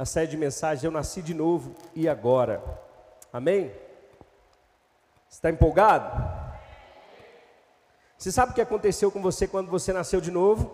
[0.00, 2.64] a série de mensagens Eu Nasci de Novo e Agora.
[3.30, 3.70] Amém?
[5.28, 6.10] Está empolgado?
[8.16, 10.70] Você sabe o que aconteceu com você quando você nasceu de novo?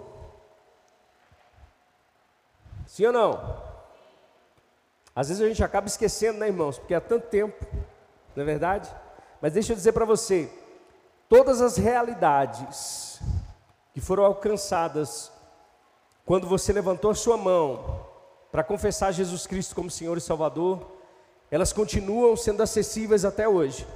[2.86, 3.60] Sim ou não?
[5.12, 6.78] Às vezes a gente acaba esquecendo, né, irmãos?
[6.78, 7.66] Porque há tanto tempo,
[8.36, 8.88] não é verdade?
[9.42, 10.48] Mas deixa eu dizer para você:
[11.28, 13.20] todas as realidades
[13.92, 15.32] que foram alcançadas
[16.24, 18.05] quando você levantou a sua mão
[18.50, 20.96] para confessar Jesus Cristo como Senhor e Salvador,
[21.50, 23.86] elas continuam sendo acessíveis até hoje.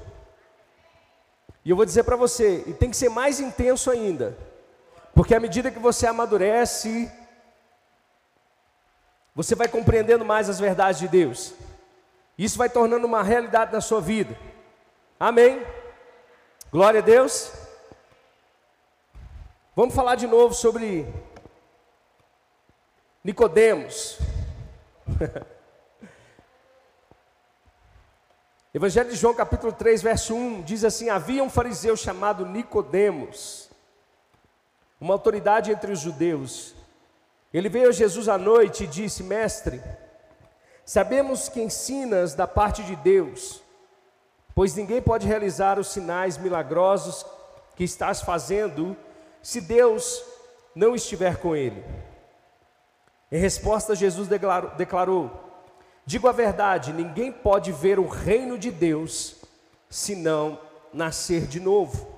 [1.65, 4.37] E eu vou dizer para você, e tem que ser mais intenso ainda,
[5.15, 7.11] porque à medida que você amadurece,
[9.35, 11.53] você vai compreendendo mais as verdades de Deus.
[12.39, 14.37] Isso vai tornando uma realidade na sua vida.
[15.19, 15.63] Amém?
[16.73, 17.53] Glória a Deus.
[19.77, 21.07] Vamos falar de novo sobre
[23.23, 24.30] Nicodemos.
[28.73, 33.69] Evangelho de João, capítulo 3, verso 1, diz assim: Havia um fariseu chamado Nicodemos,
[35.01, 36.75] uma autoridade entre os judeus.
[37.53, 39.83] Ele veio a Jesus à noite e disse: Mestre,
[40.85, 43.63] sabemos que ensinas da parte de Deus,
[44.55, 47.27] pois ninguém pode realizar os sinais milagrosos
[47.75, 48.97] que estás fazendo
[49.43, 50.23] se Deus
[50.75, 51.85] não estiver com ele.
[53.31, 54.29] Em resposta, Jesus
[54.77, 55.31] declarou:
[56.05, 59.37] Digo a verdade, ninguém pode ver o reino de Deus
[59.89, 60.59] se não
[60.93, 62.09] nascer de novo.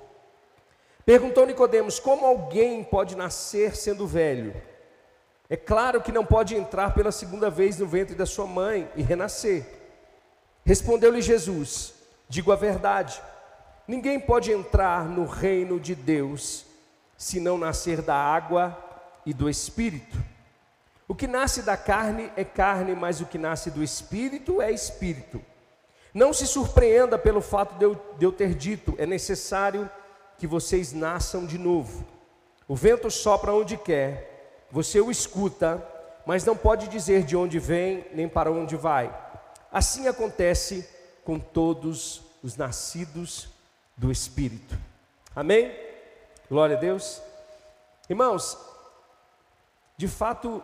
[1.04, 4.54] Perguntou Nicodemos: Como alguém pode nascer sendo velho?
[5.50, 9.02] É claro que não pode entrar pela segunda vez no ventre da sua mãe e
[9.02, 9.66] renascer.
[10.64, 11.92] Respondeu-lhe Jesus:
[12.28, 13.20] Digo a verdade,
[13.86, 16.64] ninguém pode entrar no reino de Deus
[17.18, 18.76] se não nascer da água
[19.26, 20.31] e do espírito.
[21.08, 25.42] O que nasce da carne é carne, mas o que nasce do espírito é espírito.
[26.14, 29.88] Não se surpreenda pelo fato de eu, de eu ter dito: é necessário
[30.38, 32.04] que vocês nasçam de novo.
[32.68, 35.86] O vento sopra onde quer, você o escuta,
[36.24, 39.12] mas não pode dizer de onde vem nem para onde vai.
[39.70, 40.88] Assim acontece
[41.24, 43.48] com todos os nascidos
[43.96, 44.76] do Espírito.
[45.34, 45.74] Amém?
[46.50, 47.22] Glória a Deus.
[48.08, 48.58] Irmãos,
[49.96, 50.62] de fato,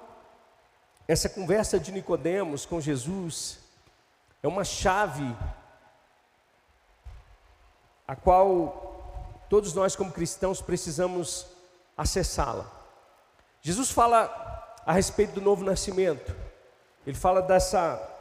[1.09, 3.59] essa conversa de Nicodemos com Jesus
[4.43, 5.35] é uma chave
[8.07, 11.47] a qual todos nós como cristãos precisamos
[11.97, 12.71] acessá-la.
[13.63, 16.37] Jesus fala a respeito do novo nascimento.
[17.07, 18.17] Ele fala dessa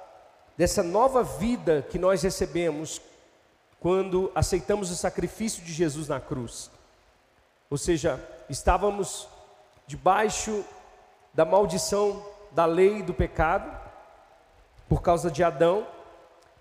[0.56, 3.00] dessa nova vida que nós recebemos
[3.80, 6.72] quando aceitamos o sacrifício de Jesus na cruz.
[7.70, 8.20] Ou seja,
[8.50, 9.28] estávamos
[9.86, 10.66] debaixo
[11.32, 13.70] da maldição da lei do pecado,
[14.88, 15.88] por causa de Adão,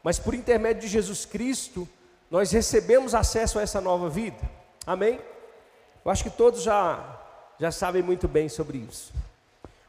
[0.02, 1.88] mas por intermédio de Jesus Cristo,
[2.30, 4.38] nós recebemos acesso a essa nova vida.
[4.86, 5.20] Amém?
[6.04, 7.20] Eu acho que todos já,
[7.58, 9.12] já sabem muito bem sobre isso.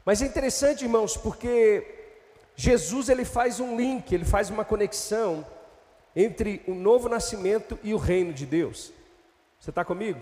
[0.06, 1.96] Mas é interessante, irmãos, porque
[2.56, 5.46] Jesus ele faz um link, ele faz uma conexão
[6.16, 8.92] entre o novo nascimento e o reino de Deus.
[9.60, 10.22] Você está comigo?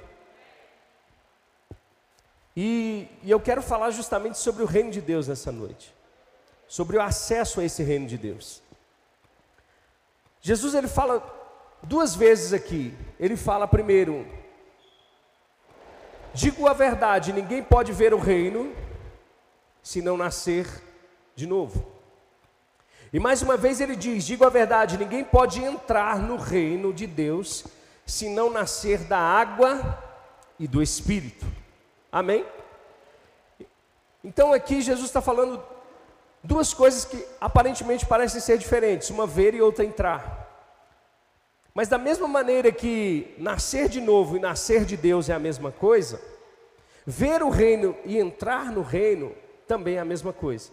[2.56, 5.94] E, e eu quero falar justamente sobre o reino de Deus nessa noite,
[6.68, 8.62] sobre o acesso a esse reino de Deus.
[10.42, 11.24] Jesus ele fala
[11.84, 12.94] duas vezes aqui.
[13.20, 14.26] Ele fala primeiro:
[16.34, 18.74] Digo a verdade, ninguém pode ver o reino
[19.82, 20.68] se não nascer
[21.36, 21.94] de novo.
[23.12, 27.08] E mais uma vez ele diz: Digo a verdade, ninguém pode entrar no reino de
[27.08, 27.66] Deus
[28.06, 30.04] se não nascer da água
[30.60, 31.46] e do espírito.
[32.16, 32.46] Amém?
[34.24, 35.62] Então aqui Jesus está falando
[36.42, 40.50] duas coisas que aparentemente parecem ser diferentes, uma ver e outra entrar.
[41.74, 45.74] Mas da mesma maneira que nascer de novo e nascer de Deus é a mesma
[45.74, 46.22] coisa,
[47.06, 49.36] ver o reino e entrar no reino
[49.68, 50.72] também é a mesma coisa.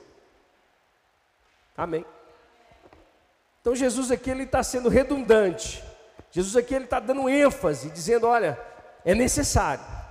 [1.77, 2.07] Amém?
[3.61, 5.83] Então Jesus aqui ele está sendo redundante.
[6.31, 8.57] Jesus aqui ele está dando ênfase, dizendo: olha,
[9.05, 10.02] é necessário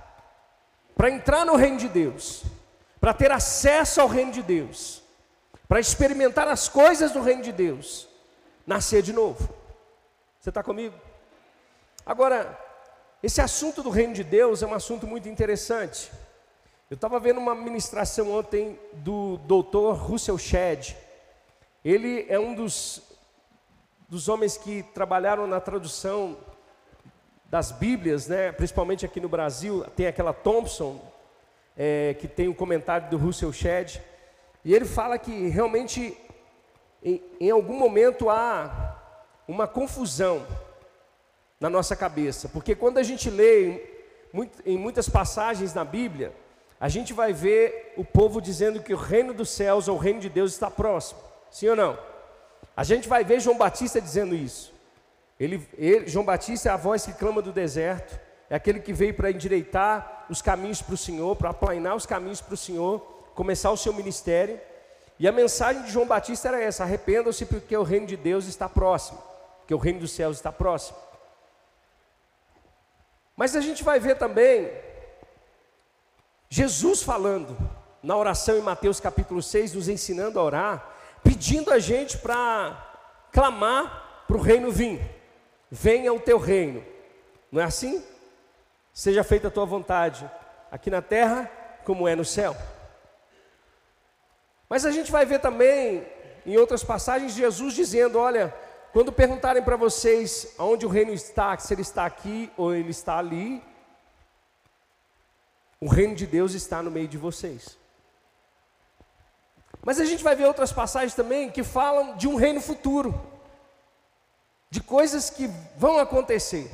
[0.96, 2.44] para entrar no reino de Deus,
[3.00, 5.02] para ter acesso ao reino de Deus,
[5.68, 8.08] para experimentar as coisas do reino de Deus,
[8.66, 9.48] nascer de novo.
[10.40, 10.94] Você está comigo?
[12.04, 12.58] Agora,
[13.22, 16.10] esse assunto do reino de Deus é um assunto muito interessante.
[16.90, 20.94] Eu estava vendo uma ministração ontem do doutor Russell Shedd.
[21.84, 23.00] Ele é um dos,
[24.08, 26.36] dos homens que trabalharam na tradução
[27.52, 30.98] das Bíblias, né, principalmente aqui no Brasil, tem aquela Thompson,
[31.76, 34.00] é, que tem o um comentário do Russell Shedd,
[34.64, 36.16] e ele fala que realmente
[37.04, 38.96] em, em algum momento há
[39.46, 40.46] uma confusão
[41.60, 43.82] na nossa cabeça, porque quando a gente lê
[44.64, 46.32] em muitas passagens na Bíblia,
[46.80, 50.20] a gente vai ver o povo dizendo que o reino dos céus ou o reino
[50.20, 51.20] de Deus está próximo.
[51.50, 51.98] Sim ou não?
[52.74, 54.71] A gente vai ver João Batista dizendo isso.
[55.42, 58.16] Ele, ele, João Batista é a voz que clama do deserto,
[58.48, 62.40] é aquele que veio para endireitar os caminhos para o Senhor, para aplainar os caminhos
[62.40, 63.00] para o Senhor,
[63.34, 64.60] começar o seu ministério.
[65.18, 68.68] E a mensagem de João Batista era essa: arrependam-se porque o reino de Deus está
[68.68, 69.20] próximo,
[69.58, 70.96] porque o reino dos céus está próximo.
[73.36, 74.70] Mas a gente vai ver também
[76.48, 77.58] Jesus falando
[78.00, 80.88] na oração em Mateus capítulo 6, nos ensinando a orar,
[81.24, 85.11] pedindo a gente para clamar para o reino vir.
[85.74, 86.84] Venha o teu reino.
[87.50, 88.04] Não é assim?
[88.92, 90.30] Seja feita a tua vontade,
[90.70, 91.50] aqui na terra
[91.82, 92.54] como é no céu.
[94.68, 96.06] Mas a gente vai ver também
[96.44, 98.54] em outras passagens Jesus dizendo: Olha,
[98.92, 103.16] quando perguntarem para vocês aonde o reino está, se ele está aqui ou ele está
[103.16, 103.62] ali,
[105.80, 107.78] o reino de Deus está no meio de vocês.
[109.82, 113.18] Mas a gente vai ver outras passagens também que falam de um reino futuro,
[114.72, 116.70] de coisas que vão acontecer.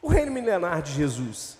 [0.00, 1.58] O reino milenar de Jesus.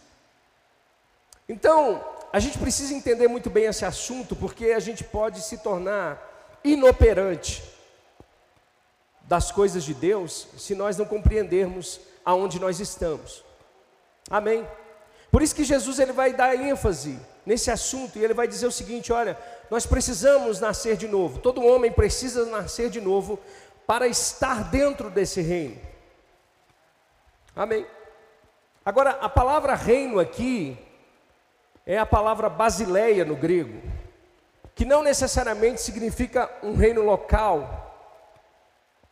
[1.47, 2.03] Então,
[2.33, 7.63] a gente precisa entender muito bem esse assunto, porque a gente pode se tornar inoperante
[9.25, 13.45] das coisas de Deus se nós não compreendermos aonde nós estamos.
[14.31, 14.67] Amém?
[15.31, 18.73] Por isso que Jesus ele vai dar ênfase nesse assunto e ele vai dizer o
[18.73, 19.37] seguinte: olha,
[19.71, 21.41] nós precisamos nascer de novo.
[21.41, 23.39] Todo homem precisa nascer de novo
[23.87, 25.81] para estar dentro desse reino.
[27.55, 27.87] Amém.
[28.85, 30.77] Agora, a palavra reino aqui
[31.87, 33.81] é a palavra basileia no grego,
[34.75, 37.85] que não necessariamente significa um reino local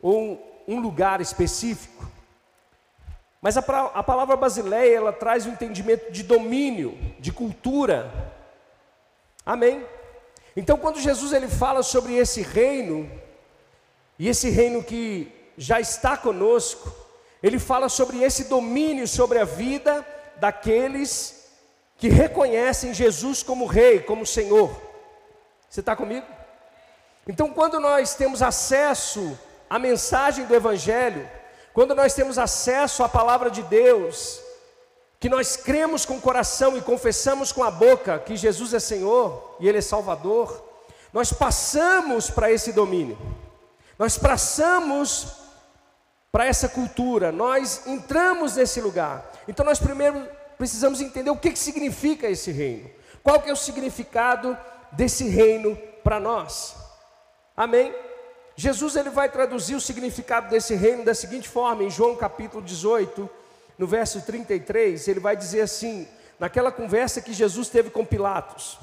[0.02, 2.10] ou um lugar específico.
[3.40, 8.10] Mas a, a palavra basileia, ela traz o um entendimento de domínio, de cultura.
[9.44, 9.86] Amém?
[10.56, 13.10] Então, quando Jesus ele fala sobre esse reino,
[14.18, 16.92] e esse reino que já está conosco,
[17.42, 20.06] ele fala sobre esse domínio sobre a vida
[20.36, 21.48] daqueles
[21.96, 24.70] que reconhecem Jesus como Rei, como Senhor.
[25.68, 26.26] Você está comigo?
[27.26, 29.38] Então, quando nós temos acesso
[29.68, 31.28] à mensagem do Evangelho,
[31.72, 34.40] quando nós temos acesso à palavra de Deus,
[35.18, 39.56] que nós cremos com o coração e confessamos com a boca que Jesus é Senhor
[39.58, 40.62] e Ele é Salvador,
[41.12, 43.16] nós passamos para esse domínio,
[43.98, 45.44] nós passamos
[46.32, 49.24] para essa cultura, nós entramos nesse lugar.
[49.46, 50.26] Então nós primeiro
[50.58, 52.90] precisamos entender o que, que significa esse reino,
[53.22, 54.56] qual que é o significado
[54.92, 56.74] desse reino para nós.
[57.56, 57.94] Amém?
[58.56, 63.28] Jesus ele vai traduzir o significado desse reino da seguinte forma, em João capítulo 18,
[63.76, 66.06] no verso 33, ele vai dizer assim,
[66.38, 68.78] naquela conversa que Jesus teve com Pilatos.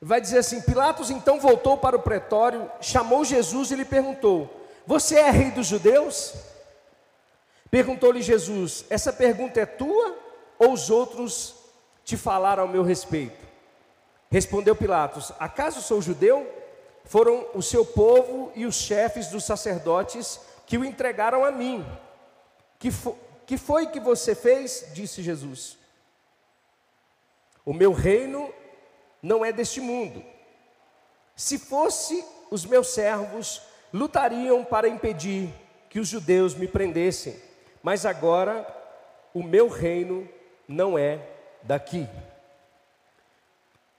[0.00, 4.50] Vai dizer assim: Pilatos então voltou para o pretório, chamou Jesus e lhe perguntou:
[4.86, 6.34] Você é rei dos judeus?
[7.70, 10.16] Perguntou-lhe Jesus: Essa pergunta é tua
[10.58, 11.54] ou os outros
[12.04, 13.46] te falaram ao meu respeito?
[14.30, 16.56] Respondeu Pilatos: Acaso sou judeu?
[17.06, 21.86] foram o seu povo e os chefes dos sacerdotes que o entregaram a mim.
[22.78, 23.16] Que, fo
[23.46, 24.88] que foi que você fez?
[24.92, 25.78] Disse Jesus.
[27.64, 28.52] O meu reino
[29.26, 30.24] não é deste mundo.
[31.34, 33.60] Se fosse, os meus servos
[33.92, 35.52] lutariam para impedir
[35.90, 37.36] que os judeus me prendessem,
[37.82, 38.64] mas agora
[39.34, 40.28] o meu reino
[40.68, 41.20] não é
[41.62, 42.08] daqui.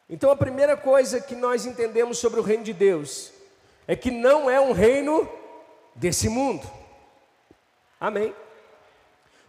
[0.09, 3.33] Então a primeira coisa que nós entendemos sobre o reino de Deus
[3.85, 5.29] é que não é um reino
[5.93, 6.65] desse mundo.
[7.99, 8.33] Amém.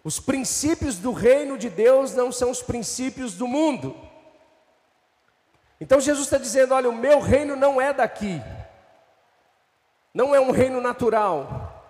[0.02, 4.07] Os princípios do reino de Deus não são os princípios do mundo.
[5.80, 8.42] Então Jesus está dizendo: olha, o meu reino não é daqui,
[10.12, 11.84] não é um reino natural,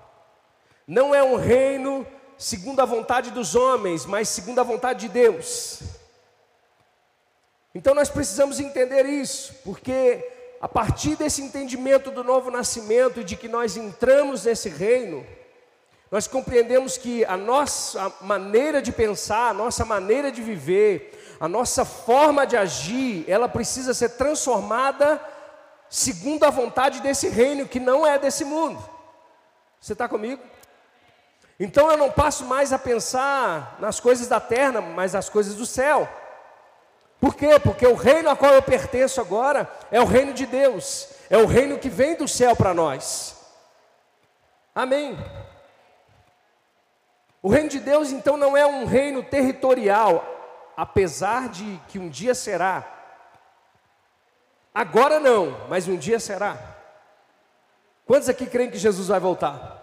[0.86, 5.80] não é um reino segundo a vontade dos homens, mas segundo a vontade de Deus.
[7.74, 10.24] Então nós precisamos entender isso, porque
[10.60, 15.24] a partir desse entendimento do novo nascimento e de que nós entramos nesse reino,
[16.10, 21.84] nós compreendemos que a nossa maneira de pensar, a nossa maneira de viver, a nossa
[21.84, 25.20] forma de agir, ela precisa ser transformada
[25.88, 28.82] segundo a vontade desse reino que não é desse mundo.
[29.80, 30.42] Você está comigo?
[31.60, 35.66] Então eu não passo mais a pensar nas coisas da terra, mas nas coisas do
[35.66, 36.08] céu.
[37.20, 37.58] Por quê?
[37.58, 41.46] Porque o reino a qual eu pertenço agora é o reino de Deus, é o
[41.46, 43.36] reino que vem do céu para nós.
[44.74, 45.18] Amém.
[47.42, 50.37] O reino de Deus então não é um reino territorial,
[50.78, 52.86] apesar de que um dia será.
[54.72, 56.56] Agora não, mas um dia será.
[58.06, 59.76] Quantos aqui creem que Jesus vai voltar?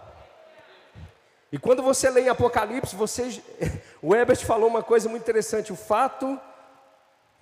[1.52, 3.42] E quando você lê em Apocalipse, você,
[4.00, 6.40] o Ebert falou uma coisa muito interessante: o fato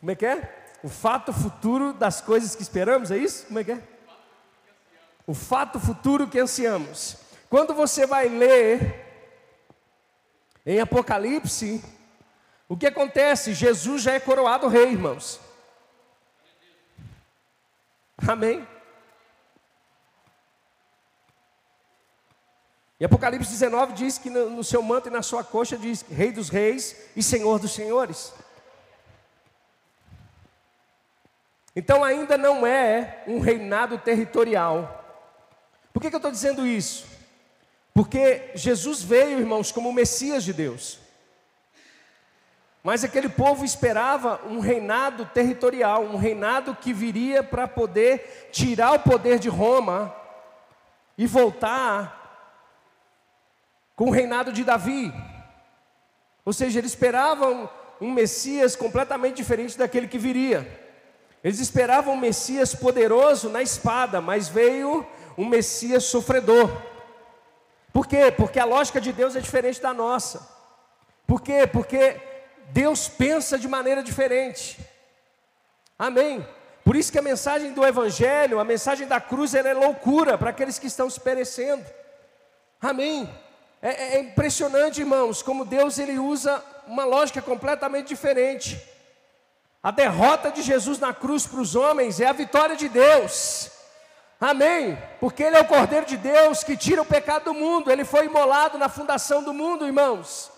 [0.01, 0.67] como é que é?
[0.83, 3.47] O fato futuro das coisas que esperamos, é isso?
[3.47, 3.83] Como é que é?
[5.27, 7.17] O fato futuro que ansiamos.
[7.49, 9.03] Quando você vai ler
[10.67, 11.83] em Apocalipse,
[12.69, 13.55] o que acontece?
[13.55, 15.41] Jesus já é coroado rei, irmãos.
[18.27, 18.67] Amém?
[22.99, 26.49] E Apocalipse 19 diz que no, seu manto e na sua coxa diz Rei dos
[26.49, 28.33] Reis e Senhor dos Senhores.
[31.77, 35.05] Então ainda não é um reinado territorial.
[35.93, 37.05] Por que, que eu estou dizendo isso?
[37.93, 41.04] Porque Jesus veio, irmãos, como o Messias de Deus.
[42.85, 48.99] Mas aquele povo esperava um reinado territorial, um reinado que viria para poder tirar o
[48.99, 50.15] poder de Roma
[51.17, 52.21] e voltar
[53.97, 55.11] com o reinado de Davi.
[56.45, 60.69] Ou seja, eles esperavam um Messias completamente diferente daquele que viria.
[61.43, 65.07] Eles esperavam um Messias poderoso na espada, mas veio
[65.39, 66.71] um Messias sofredor.
[67.95, 68.31] Por quê?
[68.31, 70.47] Porque a lógica de Deus é diferente da nossa.
[71.27, 71.67] Por quê?
[71.67, 72.34] Porque
[72.71, 74.79] Deus pensa de maneira diferente.
[75.99, 76.47] Amém.
[76.85, 80.51] Por isso que a mensagem do Evangelho, a mensagem da cruz, ela é loucura para
[80.51, 81.85] aqueles que estão se perecendo.
[82.81, 83.29] Amém.
[83.81, 88.81] É, é impressionante, irmãos, como Deus ele usa uma lógica completamente diferente.
[89.83, 93.71] A derrota de Jesus na cruz para os homens é a vitória de Deus.
[94.41, 94.99] Amém?
[95.21, 97.91] Porque Ele é o Cordeiro de Deus que tira o pecado do mundo.
[97.91, 100.51] Ele foi imolado na fundação do mundo, irmãos.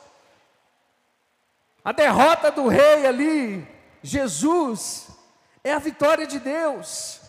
[1.86, 3.64] A derrota do rei ali,
[4.02, 5.06] Jesus,
[5.62, 7.20] é a vitória de Deus.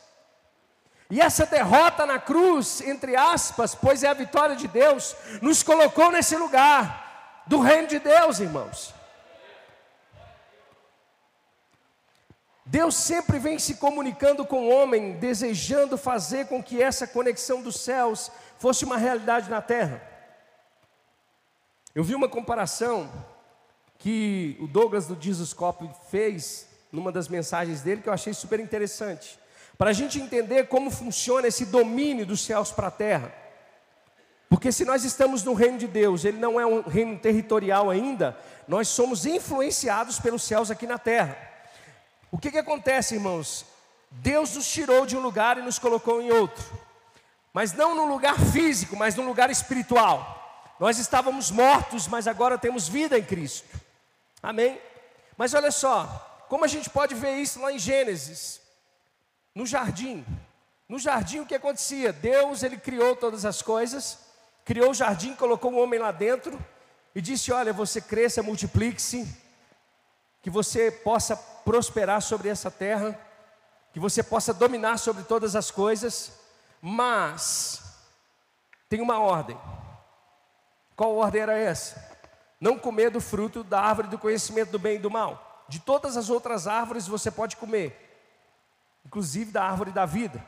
[1.11, 6.09] E essa derrota na cruz, entre aspas, pois é a vitória de Deus, nos colocou
[6.11, 8.95] nesse lugar do reino de Deus, irmãos.
[12.65, 17.79] Deus sempre vem se comunicando com o homem, desejando fazer com que essa conexão dos
[17.79, 20.01] céus fosse uma realidade na terra.
[21.93, 23.07] Eu vi uma comparação
[23.99, 25.55] que o Douglas do Jesus
[26.09, 29.37] fez numa das mensagens dele que eu achei super interessante.
[29.77, 33.33] Para a gente entender como funciona esse domínio dos céus para a terra.
[34.49, 38.37] Porque se nós estamos no reino de Deus, ele não é um reino territorial ainda,
[38.67, 41.37] nós somos influenciados pelos céus aqui na terra.
[42.31, 43.65] O que, que acontece, irmãos?
[44.09, 46.63] Deus nos tirou de um lugar e nos colocou em outro,
[47.53, 50.35] mas não num lugar físico, mas num lugar espiritual.
[50.79, 53.86] Nós estávamos mortos, mas agora temos vida em Cristo.
[54.47, 54.79] Amém?
[55.35, 58.61] Mas olha só, como a gente pode ver isso lá em Gênesis,
[59.53, 60.25] no jardim.
[60.87, 62.13] No jardim o que acontecia?
[62.13, 64.19] Deus ele criou todas as coisas,
[64.63, 66.57] criou o jardim, colocou o homem lá dentro
[67.13, 69.27] e disse: Olha, você cresça, multiplique-se,
[70.41, 73.19] que você possa prosperar sobre essa terra,
[73.91, 76.31] que você possa dominar sobre todas as coisas,
[76.81, 77.81] mas
[78.87, 79.59] tem uma ordem.
[80.95, 82.16] Qual ordem era essa?
[82.59, 85.65] Não comer do fruto da árvore do conhecimento do bem e do mal.
[85.67, 88.19] De todas as outras árvores você pode comer,
[89.05, 90.43] inclusive da árvore da vida.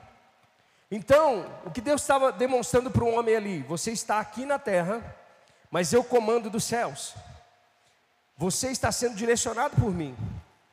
[0.90, 3.62] Então, o que Deus estava demonstrando para um homem ali?
[3.64, 5.04] Você está aqui na terra,
[5.70, 7.14] mas eu comando dos céus.
[8.36, 10.16] Você está sendo direcionado por mim.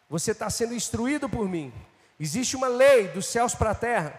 [0.08, 1.72] Você está sendo instruído por mim.
[2.18, 4.18] Existe uma lei dos céus para a terra.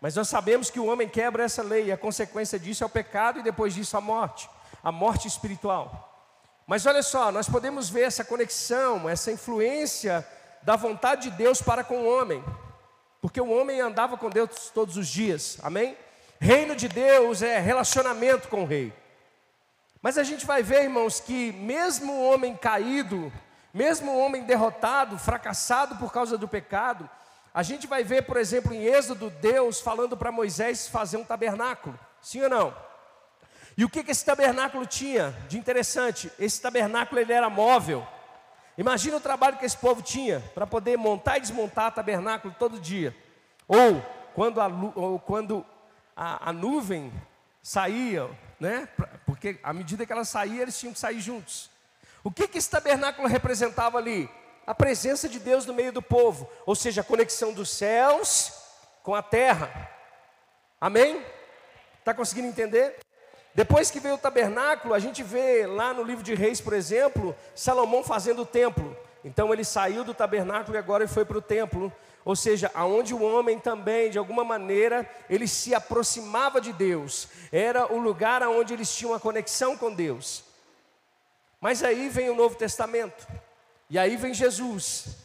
[0.00, 2.90] Mas nós sabemos que o homem quebra essa lei, e a consequência disso é o
[2.90, 4.48] pecado e depois disso a morte,
[4.82, 6.07] a morte espiritual.
[6.68, 10.28] Mas olha só, nós podemos ver essa conexão, essa influência
[10.60, 12.44] da vontade de Deus para com o homem,
[13.22, 15.96] porque o homem andava com Deus todos os dias, amém?
[16.38, 18.92] Reino de Deus é relacionamento com o rei.
[20.02, 23.32] Mas a gente vai ver, irmãos, que mesmo o homem caído,
[23.72, 27.08] mesmo o homem derrotado, fracassado por causa do pecado,
[27.54, 31.98] a gente vai ver, por exemplo, em Êxodo, Deus falando para Moisés fazer um tabernáculo.
[32.20, 32.87] Sim ou não?
[33.78, 36.30] E o que, que esse tabernáculo tinha de interessante?
[36.38, 38.06] Esse tabernáculo ele era móvel.
[38.76, 43.16] Imagina o trabalho que esse povo tinha para poder montar e desmontar tabernáculo todo dia.
[43.66, 44.02] Ou
[44.34, 45.64] quando a, ou quando
[46.14, 47.10] a, a nuvem
[47.62, 48.28] saía,
[48.60, 48.88] né?
[49.24, 51.70] Porque à medida que ela saía, eles tinham que sair juntos.
[52.22, 54.28] O que, que esse tabernáculo representava ali?
[54.68, 58.52] a presença de Deus no meio do povo, ou seja, a conexão dos céus
[59.02, 59.90] com a terra.
[60.78, 61.24] Amém?
[62.00, 62.98] Está conseguindo entender?
[63.58, 67.34] Depois que veio o tabernáculo, a gente vê lá no livro de Reis, por exemplo,
[67.56, 68.96] Salomão fazendo o templo.
[69.24, 71.92] Então ele saiu do tabernáculo e agora foi para o templo.
[72.24, 77.26] Ou seja, aonde o homem também, de alguma maneira, ele se aproximava de Deus.
[77.50, 80.44] Era o lugar onde eles tinham a conexão com Deus.
[81.60, 83.26] Mas aí vem o Novo Testamento.
[83.90, 85.16] E aí vem Jesus.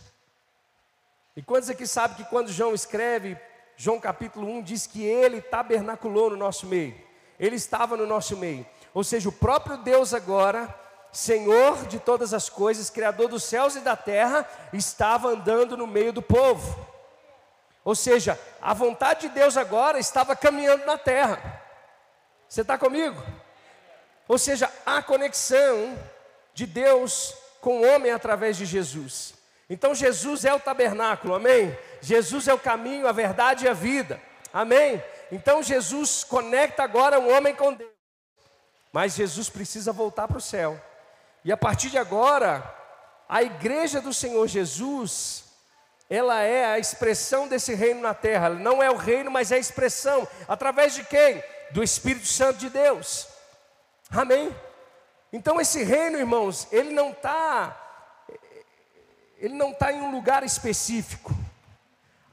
[1.36, 3.38] E quantos aqui sabem que quando João escreve,
[3.78, 7.13] João capítulo 1 diz que ele tabernaculou no nosso meio.
[7.40, 8.66] Ele estava no nosso meio.
[8.94, 10.74] Ou seja, o próprio Deus agora,
[11.12, 16.14] Senhor de todas as coisas, Criador dos céus e da terra, estava andando no meio
[16.14, 16.94] do povo.
[17.84, 21.62] Ou seja, a vontade de Deus agora estava caminhando na terra.
[22.48, 23.22] Você está comigo?
[24.28, 25.98] Ou seja, a conexão
[26.54, 29.34] de Deus com o homem através de Jesus.
[29.70, 31.78] Então Jesus é o tabernáculo, amém?
[32.02, 34.22] Jesus é o caminho, a verdade e a vida,
[34.54, 35.02] amém?
[35.34, 37.90] Então Jesus conecta agora o homem com Deus.
[38.92, 40.80] Mas Jesus precisa voltar para o céu.
[41.44, 42.64] E a partir de agora,
[43.28, 45.46] a igreja do Senhor Jesus,
[46.08, 48.50] ela é a expressão desse reino na terra.
[48.50, 50.28] Não é o reino, mas é a expressão.
[50.48, 51.44] Através de quem?
[51.72, 53.28] Do Espírito Santo de Deus.
[54.12, 54.56] Amém?
[55.32, 57.76] Então esse reino, irmãos, ele não está,
[59.40, 61.34] ele não está em um lugar específico.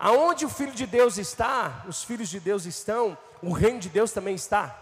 [0.03, 4.13] Aonde o Filho de Deus está, os filhos de Deus estão, o reino de Deus
[4.13, 4.75] também está.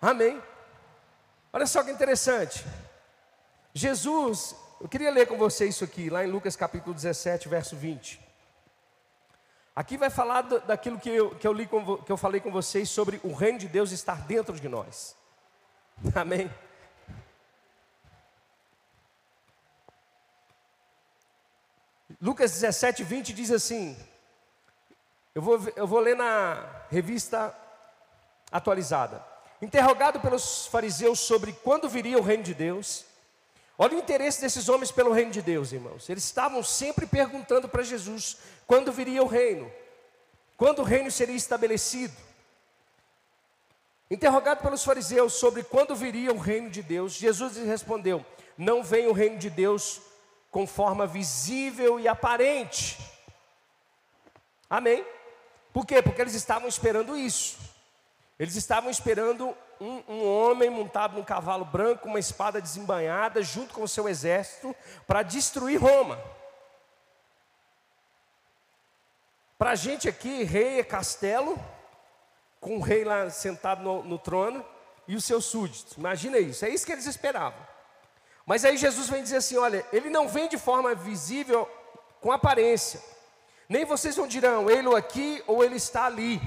[0.00, 0.42] Amém.
[1.52, 2.66] Olha só que interessante.
[3.72, 8.20] Jesus, eu queria ler com você isso aqui, lá em Lucas capítulo 17, verso 20.
[9.76, 12.90] Aqui vai falar daquilo que eu, que eu, li com, que eu falei com vocês
[12.90, 15.14] sobre o reino de Deus estar dentro de nós.
[16.16, 16.50] Amém.
[22.22, 23.96] Lucas 17, 20 diz assim:
[25.34, 27.56] eu vou, eu vou ler na revista
[28.50, 29.24] atualizada.
[29.62, 33.04] Interrogado pelos fariseus sobre quando viria o reino de Deus,
[33.78, 36.08] olha o interesse desses homens pelo reino de Deus, irmãos.
[36.10, 39.72] Eles estavam sempre perguntando para Jesus quando viria o reino,
[40.56, 42.14] quando o reino seria estabelecido.
[44.10, 48.24] Interrogado pelos fariseus sobre quando viria o reino de Deus, Jesus lhes respondeu:
[48.58, 50.02] Não vem o reino de Deus
[50.52, 52.98] com forma visível e aparente.
[54.68, 55.04] Amém?
[55.72, 56.02] Por quê?
[56.02, 57.58] Porque eles estavam esperando isso.
[58.38, 63.82] Eles estavam esperando um, um homem montado num cavalo branco, uma espada desembanhada, junto com
[63.82, 66.22] o seu exército, para destruir Roma.
[69.56, 71.58] Para a gente aqui, rei é castelo,
[72.60, 74.62] com o rei lá sentado no, no trono
[75.08, 75.96] e os seus súditos.
[75.96, 77.71] Imagina isso, é isso que eles esperavam.
[78.46, 81.68] Mas aí Jesus vem dizer assim: olha, ele não vem de forma visível
[82.20, 83.00] com aparência.
[83.68, 86.40] Nem vocês vão dirão, ele aqui ou ele está ali.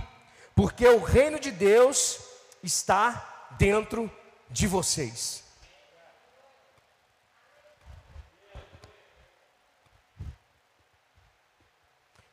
[0.53, 2.19] Porque o reino de Deus
[2.62, 4.12] está dentro
[4.49, 5.43] de vocês.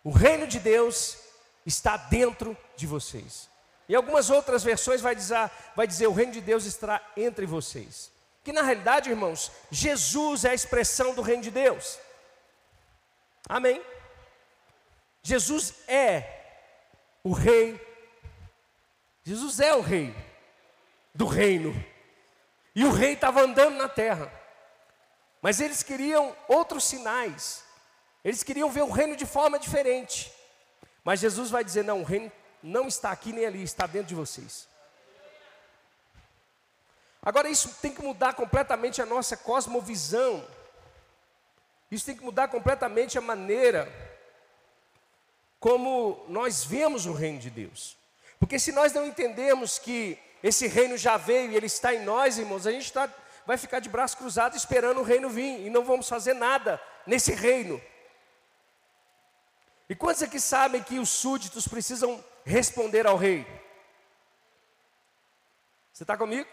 [0.05, 1.19] O reino de Deus
[1.65, 3.49] está dentro de vocês.
[3.89, 8.11] Em algumas outras versões vai dizer, vai dizer o reino de Deus está entre vocês.
[8.43, 11.99] Que na realidade, irmãos, Jesus é a expressão do reino de Deus.
[13.49, 13.83] Amém?
[15.23, 16.41] Jesus é
[17.23, 17.81] o rei.
[19.25, 20.15] Jesus é o rei
[21.15, 21.73] do reino.
[22.75, 24.33] E o rei estava andando na terra.
[25.41, 27.65] Mas eles queriam outros sinais.
[28.25, 30.33] Eles queriam ver o reino de forma diferente.
[31.05, 32.31] Mas Jesus vai dizer: não, o reino
[32.63, 34.69] não está aqui nem ali, está dentro de vocês.
[37.25, 40.45] Agora, isso tem que mudar completamente a nossa cosmovisão.
[41.91, 43.91] Isso tem que mudar completamente a maneira
[45.61, 47.97] como nós vemos o reino de Deus.
[48.41, 52.37] Porque se nós não entendemos que esse reino já veio e ele está em nós,
[52.39, 53.09] irmãos, a gente tá,
[53.47, 57.33] vai ficar de braço cruzado esperando o reino vir e não vamos fazer nada nesse
[57.33, 57.81] reino.
[59.89, 63.47] E quantos aqui sabem que os súditos precisam responder ao rei?
[65.93, 66.49] Você está comigo?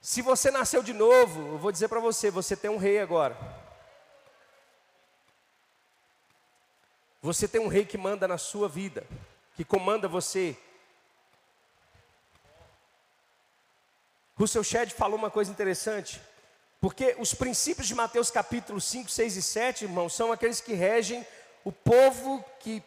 [0.00, 3.36] Se você nasceu de novo, eu vou dizer para você: você tem um rei agora.
[7.20, 9.04] Você tem um rei que manda na sua vida,
[9.56, 10.56] que comanda você.
[14.36, 16.22] Russell Shedd falou uma coisa interessante,
[16.80, 21.26] porque os princípios de Mateus capítulo 5, 6 e 7, irmãos, são aqueles que regem
[21.64, 22.80] o povo que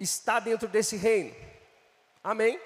[0.00, 1.32] está dentro desse reino.
[2.24, 2.60] Amém?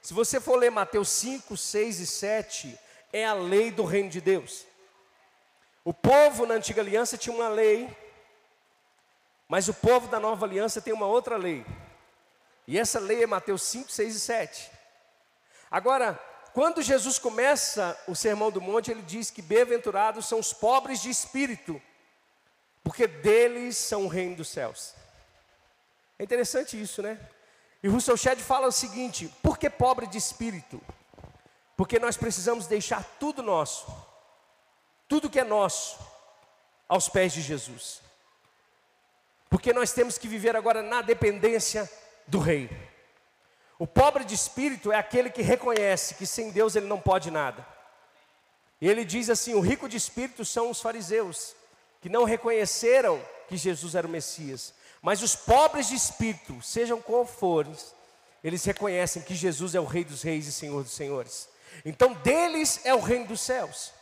[0.00, 2.78] Se você for ler Mateus 5, 6 e 7,
[3.12, 4.64] é a lei do reino de Deus.
[5.84, 7.94] O povo na antiga aliança tinha uma lei,
[9.48, 11.66] mas o povo da nova aliança tem uma outra lei.
[12.66, 14.70] E essa lei é Mateus 5, 6 e 7.
[15.70, 16.18] Agora,
[16.54, 21.10] quando Jesus começa o Sermão do Monte, ele diz que bem-aventurados são os pobres de
[21.10, 21.80] espírito,
[22.84, 24.94] porque deles são o reino dos céus.
[26.18, 27.18] É interessante isso, né?
[27.82, 30.80] E Russell Shedd fala o seguinte: por que pobre de espírito?
[31.82, 33.92] Porque nós precisamos deixar tudo nosso,
[35.08, 35.98] tudo que é nosso,
[36.88, 38.00] aos pés de Jesus.
[39.50, 41.90] Porque nós temos que viver agora na dependência
[42.24, 42.70] do Rei.
[43.80, 47.66] O pobre de espírito é aquele que reconhece que sem Deus ele não pode nada.
[48.80, 51.52] E ele diz assim: o rico de espírito são os fariseus,
[52.00, 54.72] que não reconheceram que Jesus era o Messias.
[55.02, 57.76] Mas os pobres de espírito, sejam qual forem,
[58.44, 61.50] eles reconhecem que Jesus é o Rei dos Reis e Senhor dos Senhores.
[61.84, 63.92] Então, deles é o reino dos céus.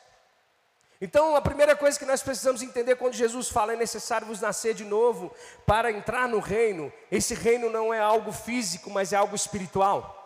[1.01, 4.75] Então, a primeira coisa que nós precisamos entender quando Jesus fala é necessário vos nascer
[4.75, 5.35] de novo
[5.67, 10.17] para entrar no reino, esse reino não é algo físico, mas é algo espiritual.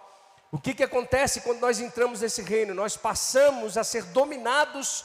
[0.51, 2.75] O que, que acontece quando nós entramos nesse reino?
[2.75, 5.05] Nós passamos a ser dominados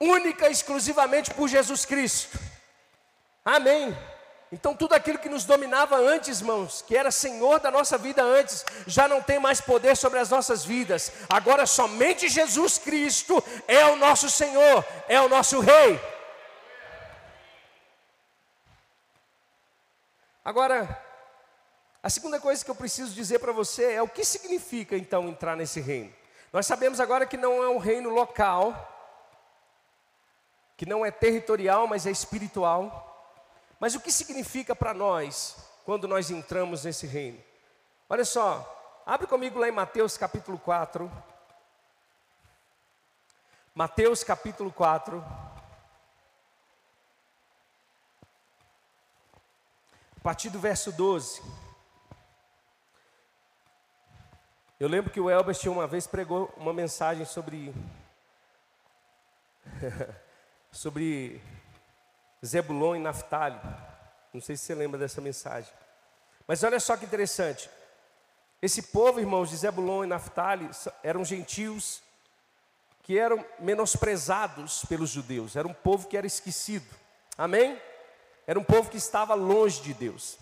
[0.00, 2.38] única e exclusivamente por Jesus Cristo.
[3.44, 3.96] Amém.
[4.52, 8.64] Então, tudo aquilo que nos dominava antes, irmãos, que era senhor da nossa vida antes,
[8.86, 11.10] já não tem mais poder sobre as nossas vidas.
[11.28, 16.00] Agora, somente Jesus Cristo é o nosso Senhor, é o nosso Rei.
[20.44, 21.02] Agora,
[22.00, 25.56] a segunda coisa que eu preciso dizer para você é o que significa então entrar
[25.56, 26.14] nesse reino.
[26.52, 28.92] Nós sabemos agora que não é um reino local,
[30.76, 33.15] que não é territorial, mas é espiritual.
[33.78, 37.42] Mas o que significa para nós quando nós entramos nesse reino?
[38.08, 41.10] Olha só, abre comigo lá em Mateus capítulo 4.
[43.74, 45.22] Mateus capítulo 4.
[50.16, 51.42] A partir do verso 12.
[54.80, 57.74] Eu lembro que o Elbert uma vez pregou uma mensagem sobre
[60.70, 61.42] sobre
[62.44, 63.60] Zebulon e Naftali.
[64.32, 65.72] Não sei se você lembra dessa mensagem.
[66.46, 67.70] Mas olha só que interessante.
[68.60, 70.68] Esse povo, irmãos, de Zebulon e Naftali,
[71.02, 72.02] eram gentios
[73.02, 75.54] que eram menosprezados pelos judeus.
[75.54, 76.86] Era um povo que era esquecido.
[77.38, 77.80] Amém?
[78.46, 80.38] Era um povo que estava longe de Deus.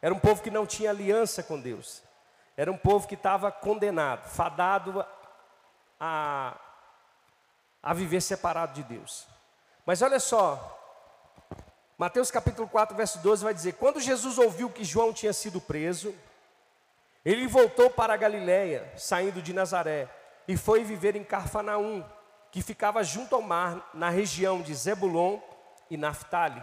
[0.00, 2.02] Era um povo que não tinha aliança com Deus.
[2.56, 5.04] Era um povo que estava condenado, fadado
[5.98, 6.56] a,
[7.82, 9.26] a viver separado de Deus.
[9.84, 10.83] Mas olha só,
[11.96, 16.14] Mateus capítulo 4, verso 12 vai dizer: Quando Jesus ouviu que João tinha sido preso,
[17.24, 20.08] ele voltou para a Galiléia, saindo de Nazaré,
[20.48, 22.04] e foi viver em Carfanaum,
[22.50, 25.38] que ficava junto ao mar, na região de Zebulon
[25.88, 26.62] e Naftali.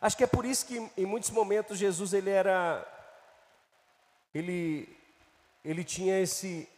[0.00, 2.86] Acho que é por isso que em muitos momentos Jesus ele era
[4.34, 4.88] ele
[5.64, 6.68] ele tinha esse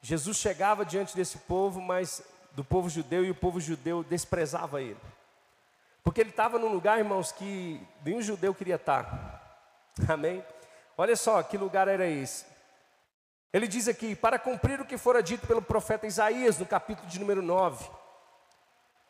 [0.00, 2.22] Jesus chegava diante desse povo, mas
[2.52, 4.98] do povo judeu e o povo judeu desprezava ele.
[6.02, 9.68] Porque ele estava num lugar, irmãos, que nenhum judeu queria estar.
[10.08, 10.44] Amém?
[10.96, 12.44] Olha só que lugar era esse.
[13.52, 17.20] Ele diz aqui: para cumprir o que fora dito pelo profeta Isaías, no capítulo de
[17.20, 17.88] número 9: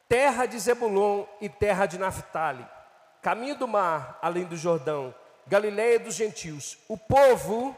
[0.08, 2.66] terra de Zebulon e terra de Naphtali,
[3.22, 5.14] caminho do mar, além do Jordão,
[5.46, 6.78] Galiléia dos gentios.
[6.88, 7.76] O povo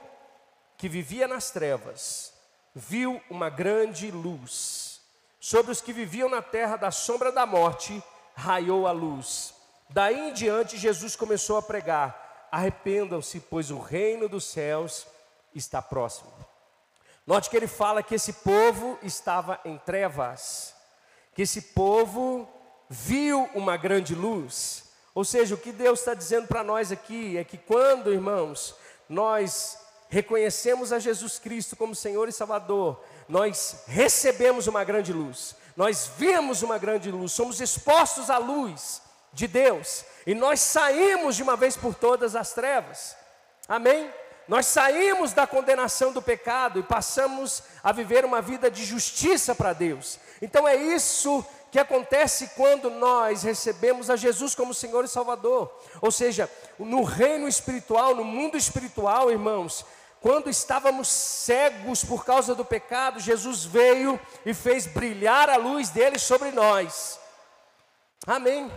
[0.76, 2.32] que vivia nas trevas
[2.74, 5.00] viu uma grande luz.
[5.40, 8.02] Sobre os que viviam na terra da sombra da morte,
[8.34, 9.54] raiou a luz.
[9.88, 15.06] Daí em diante, Jesus começou a pregar: arrependam-se, pois o reino dos céus
[15.54, 16.32] está próximo.
[17.26, 20.74] Note que ele fala que esse povo estava em trevas,
[21.34, 22.46] que esse povo
[22.88, 24.84] viu uma grande luz.
[25.14, 28.74] Ou seja, o que Deus está dizendo para nós aqui é que quando, irmãos,
[29.08, 36.10] nós reconhecemos a Jesus Cristo como Senhor e Salvador, nós recebemos uma grande luz nós
[36.16, 41.56] vemos uma grande luz, somos expostos à luz de Deus, e nós saímos de uma
[41.56, 43.16] vez por todas das trevas,
[43.68, 44.10] amém?
[44.46, 49.72] Nós saímos da condenação do pecado e passamos a viver uma vida de justiça para
[49.72, 50.18] Deus.
[50.42, 55.74] Então é isso que acontece quando nós recebemos a Jesus como Senhor e Salvador.
[56.00, 59.84] Ou seja, no reino espiritual, no mundo espiritual, irmãos,
[60.24, 66.18] quando estávamos cegos por causa do pecado, Jesus veio e fez brilhar a luz dele
[66.18, 67.20] sobre nós.
[68.26, 68.72] Amém.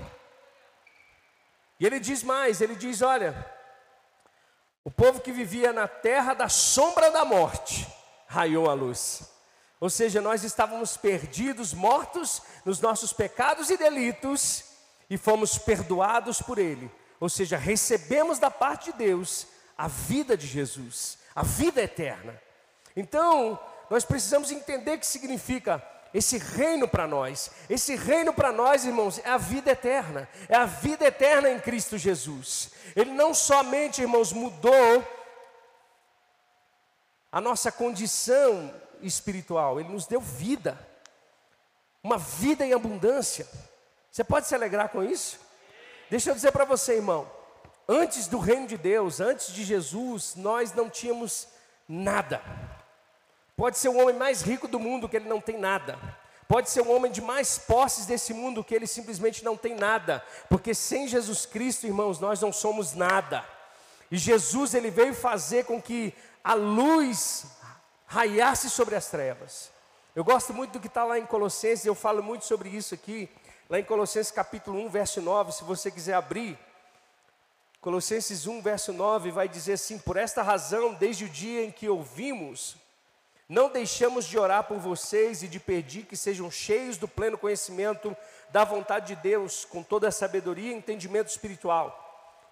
[1.79, 3.49] E ele diz mais: ele diz, olha,
[4.83, 7.87] o povo que vivia na terra da sombra da morte
[8.27, 9.31] raiou a luz.
[9.79, 14.65] Ou seja, nós estávamos perdidos, mortos nos nossos pecados e delitos,
[15.09, 16.91] e fomos perdoados por Ele.
[17.21, 22.41] Ou seja, recebemos da parte de Deus a vida de Jesus, a vida eterna.
[22.95, 23.59] Então,
[23.91, 27.51] nós precisamos entender o que significa esse reino para nós.
[27.69, 30.27] Esse reino para nós, irmãos, é a vida eterna.
[30.49, 32.71] É a vida eterna em Cristo Jesus.
[32.95, 35.07] Ele não somente, irmãos, mudou
[37.31, 38.73] a nossa condição
[39.03, 40.75] espiritual, ele nos deu vida.
[42.01, 43.47] Uma vida em abundância.
[44.11, 45.39] Você pode se alegrar com isso?
[46.09, 47.36] Deixa eu dizer para você, irmão.
[47.87, 51.47] Antes do reino de Deus, antes de Jesus, nós não tínhamos
[51.87, 52.41] nada.
[53.55, 55.97] Pode ser o homem mais rico do mundo que ele não tem nada.
[56.47, 60.23] Pode ser o homem de mais posses desse mundo que ele simplesmente não tem nada,
[60.49, 63.43] porque sem Jesus Cristo, irmãos, nós não somos nada.
[64.09, 67.45] E Jesus ele veio fazer com que a luz
[68.05, 69.69] raiasse sobre as trevas.
[70.15, 73.29] Eu gosto muito do que está lá em Colossenses, eu falo muito sobre isso aqui,
[73.69, 76.57] lá em Colossenses capítulo 1, verso 9, se você quiser abrir.
[77.79, 81.87] Colossenses 1, verso 9 vai dizer assim: Por esta razão, desde o dia em que
[81.87, 82.75] ouvimos
[83.49, 88.15] não deixamos de orar por vocês e de pedir que sejam cheios do pleno conhecimento
[88.49, 92.03] da vontade de Deus, com toda a sabedoria e entendimento espiritual.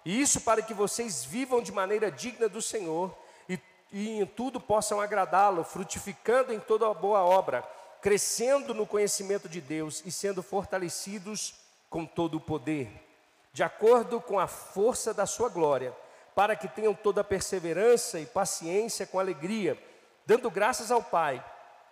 [0.06, 3.14] E isso para que vocês vivam de maneira digna do Senhor
[3.46, 3.60] e,
[3.92, 7.62] e em tudo possam agradá-lo, frutificando em toda a boa obra,
[8.00, 11.56] crescendo no conhecimento de Deus e sendo fortalecidos
[11.90, 12.88] com todo o poder,
[13.56, 15.96] de acordo com a força da sua glória,
[16.34, 19.82] para que tenham toda a perseverança e paciência com alegria
[20.26, 21.42] dando graças ao Pai,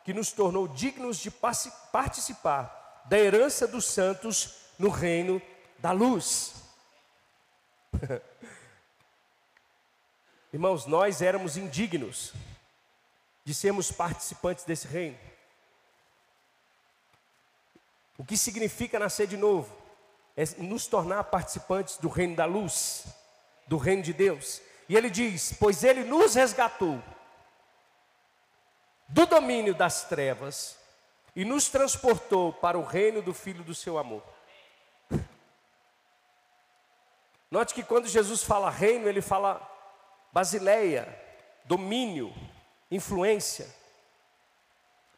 [0.04, 5.40] que nos tornou dignos de participar da herança dos santos no reino
[5.78, 6.56] da luz.
[10.52, 12.34] Irmãos, nós éramos indignos
[13.42, 15.18] de sermos participantes desse reino.
[18.18, 19.83] O que significa nascer de novo?
[20.36, 23.04] É nos tornar participantes do reino da luz,
[23.66, 24.60] do reino de Deus.
[24.88, 27.02] E ele diz: Pois ele nos resgatou
[29.08, 30.76] do domínio das trevas
[31.36, 34.22] e nos transportou para o reino do Filho do seu amor.
[37.50, 39.60] Note que quando Jesus fala reino, ele fala
[40.32, 41.06] basileia,
[41.64, 42.34] domínio,
[42.90, 43.72] influência.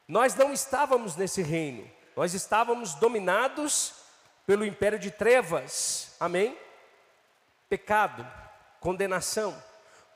[0.06, 4.05] Nós não estávamos nesse reino, nós estávamos dominados
[4.46, 6.56] pelo império de trevas, amém?
[7.68, 8.26] Pecado,
[8.78, 9.60] condenação.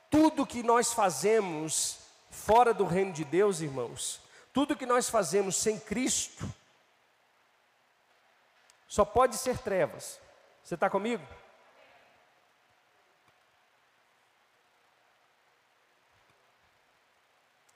[0.09, 1.99] Tudo que nós fazemos
[2.31, 4.21] fora do reino de Deus, irmãos,
[4.53, 6.49] tudo que nós fazemos sem Cristo
[8.87, 10.21] só pode ser trevas.
[10.63, 11.25] Você está comigo?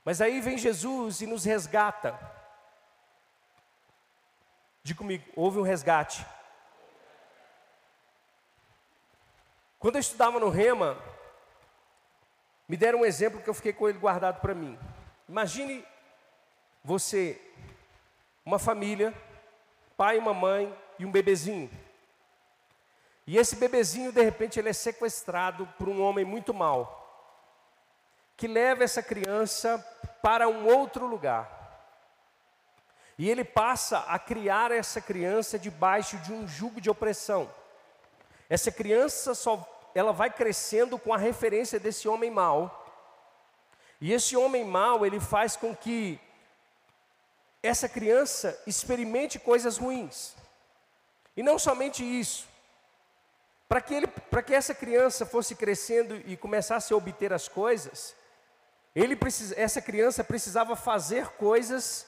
[0.04, 2.18] Mas aí vem Jesus e nos resgata.
[4.82, 6.26] Diga comigo, houve um resgate.
[9.84, 10.96] Quando eu estudava no Rema,
[12.66, 14.78] me deram um exemplo que eu fiquei com ele guardado para mim.
[15.28, 15.84] Imagine
[16.82, 17.38] você,
[18.46, 19.12] uma família,
[19.94, 21.70] pai, uma mãe e um bebezinho.
[23.26, 27.28] E esse bebezinho, de repente, ele é sequestrado por um homem muito mau,
[28.38, 29.78] que leva essa criança
[30.22, 31.92] para um outro lugar.
[33.18, 37.50] E ele passa a criar essa criança debaixo de um jugo de opressão.
[38.48, 42.82] Essa criança só ela vai crescendo com a referência desse homem mau.
[44.00, 46.20] E esse homem mau, ele faz com que
[47.62, 50.34] essa criança experimente coisas ruins.
[51.36, 52.46] E não somente isso.
[53.68, 54.06] Para que, ele,
[54.44, 58.14] que essa criança fosse crescendo e começasse a obter as coisas,
[58.94, 62.06] ele precisa, essa criança precisava fazer coisas,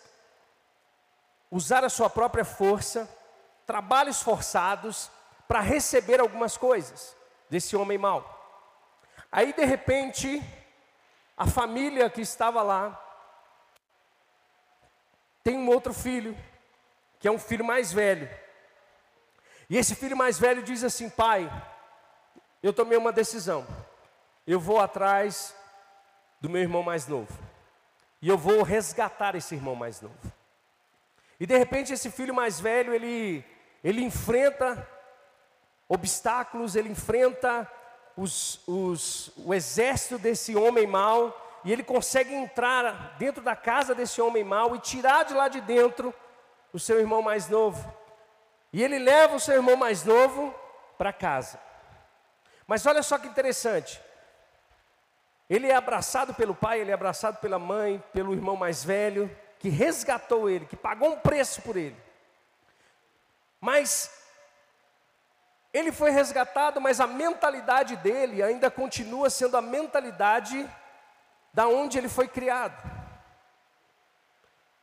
[1.50, 3.08] usar a sua própria força,
[3.64, 5.10] trabalhos forçados
[5.48, 7.15] para receber algumas coisas
[7.48, 8.32] desse homem mau.
[9.30, 10.42] Aí de repente,
[11.36, 13.02] a família que estava lá
[15.42, 16.36] tem um outro filho,
[17.20, 18.28] que é um filho mais velho.
[19.68, 21.50] E esse filho mais velho diz assim: Pai,
[22.62, 23.66] eu tomei uma decisão.
[24.46, 25.54] Eu vou atrás
[26.40, 27.32] do meu irmão mais novo.
[28.22, 30.32] E eu vou resgatar esse irmão mais novo.
[31.38, 33.44] E de repente esse filho mais velho, ele,
[33.84, 34.88] ele enfrenta
[35.88, 37.70] obstáculos, ele enfrenta
[38.16, 44.20] os, os, o exército desse homem mau, e ele consegue entrar dentro da casa desse
[44.20, 46.14] homem mau e tirar de lá de dentro
[46.72, 47.92] o seu irmão mais novo.
[48.72, 50.54] E ele leva o seu irmão mais novo
[50.96, 51.58] para casa.
[52.66, 54.00] Mas olha só que interessante.
[55.48, 59.68] Ele é abraçado pelo pai, ele é abraçado pela mãe, pelo irmão mais velho, que
[59.68, 61.96] resgatou ele, que pagou um preço por ele.
[63.60, 64.25] Mas
[65.76, 70.68] ele foi resgatado, mas a mentalidade dele ainda continua sendo a mentalidade
[71.52, 72.76] da onde ele foi criado.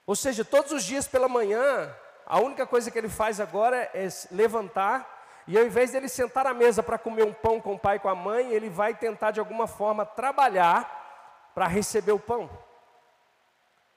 [0.05, 1.93] Ou seja, todos os dias pela manhã,
[2.25, 5.09] a única coisa que ele faz agora é levantar
[5.47, 7.99] e ao invés dele sentar à mesa para comer um pão com o pai e
[7.99, 12.49] com a mãe, ele vai tentar de alguma forma trabalhar para receber o pão.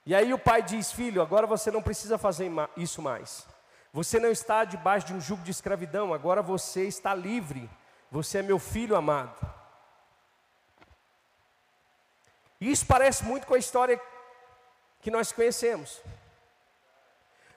[0.05, 3.47] E aí o pai diz: Filho, agora você não precisa fazer isso mais.
[3.97, 7.67] Você não está debaixo de um jugo de escravidão, agora você está livre.
[8.11, 9.41] Você é meu filho amado.
[12.61, 13.99] Isso parece muito com a história
[15.01, 16.03] que nós conhecemos.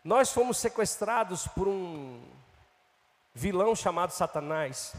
[0.01, 2.23] Nós fomos sequestrados por um
[3.33, 4.95] vilão chamado Satanás.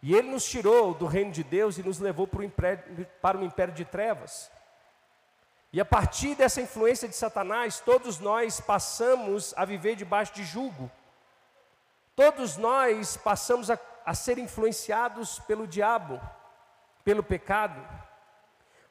[0.00, 3.84] E ele nos tirou do reino de Deus e nos levou para o império de
[3.84, 4.48] trevas.
[5.74, 10.88] E a partir dessa influência de Satanás, todos nós passamos a viver debaixo de julgo.
[12.14, 16.20] Todos nós passamos a, a ser influenciados pelo diabo,
[17.04, 17.74] pelo pecado.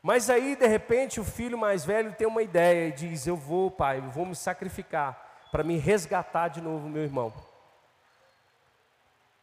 [0.01, 3.71] Mas aí, de repente, o filho mais velho tem uma ideia e diz: Eu vou,
[3.71, 7.31] pai, eu vou me sacrificar para me resgatar de novo, meu irmão.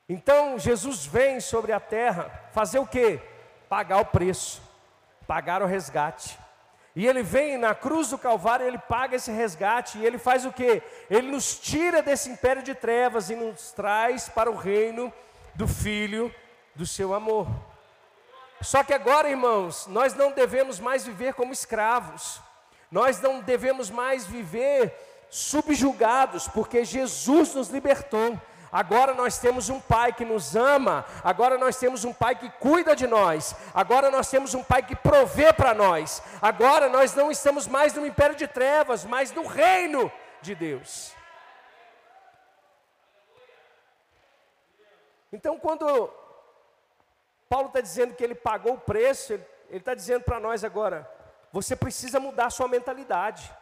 [0.06, 3.18] Então, Jesus vem sobre a terra fazer o quê?
[3.66, 4.60] Pagar o preço,
[5.26, 6.38] pagar o resgate.
[7.00, 10.52] E ele vem na cruz do Calvário, ele paga esse resgate e ele faz o
[10.52, 10.82] que?
[11.08, 15.10] Ele nos tira desse império de trevas e nos traz para o reino
[15.54, 16.30] do Filho
[16.74, 17.46] do seu amor.
[18.60, 22.38] Só que agora, irmãos, nós não devemos mais viver como escravos,
[22.90, 24.94] nós não devemos mais viver
[25.30, 28.38] subjugados, porque Jesus nos libertou.
[28.72, 32.94] Agora nós temos um pai que nos ama, agora nós temos um pai que cuida
[32.94, 36.22] de nós, agora nós temos um pai que provê para nós.
[36.40, 41.12] Agora nós não estamos mais no império de trevas, mas no reino de Deus.
[45.32, 46.12] Então, quando
[47.48, 51.10] Paulo está dizendo que ele pagou o preço, ele está dizendo para nós agora:
[51.52, 53.52] você precisa mudar sua mentalidade.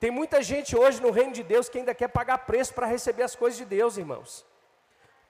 [0.00, 3.22] Tem muita gente hoje no reino de Deus que ainda quer pagar preço para receber
[3.22, 4.46] as coisas de Deus, irmãos.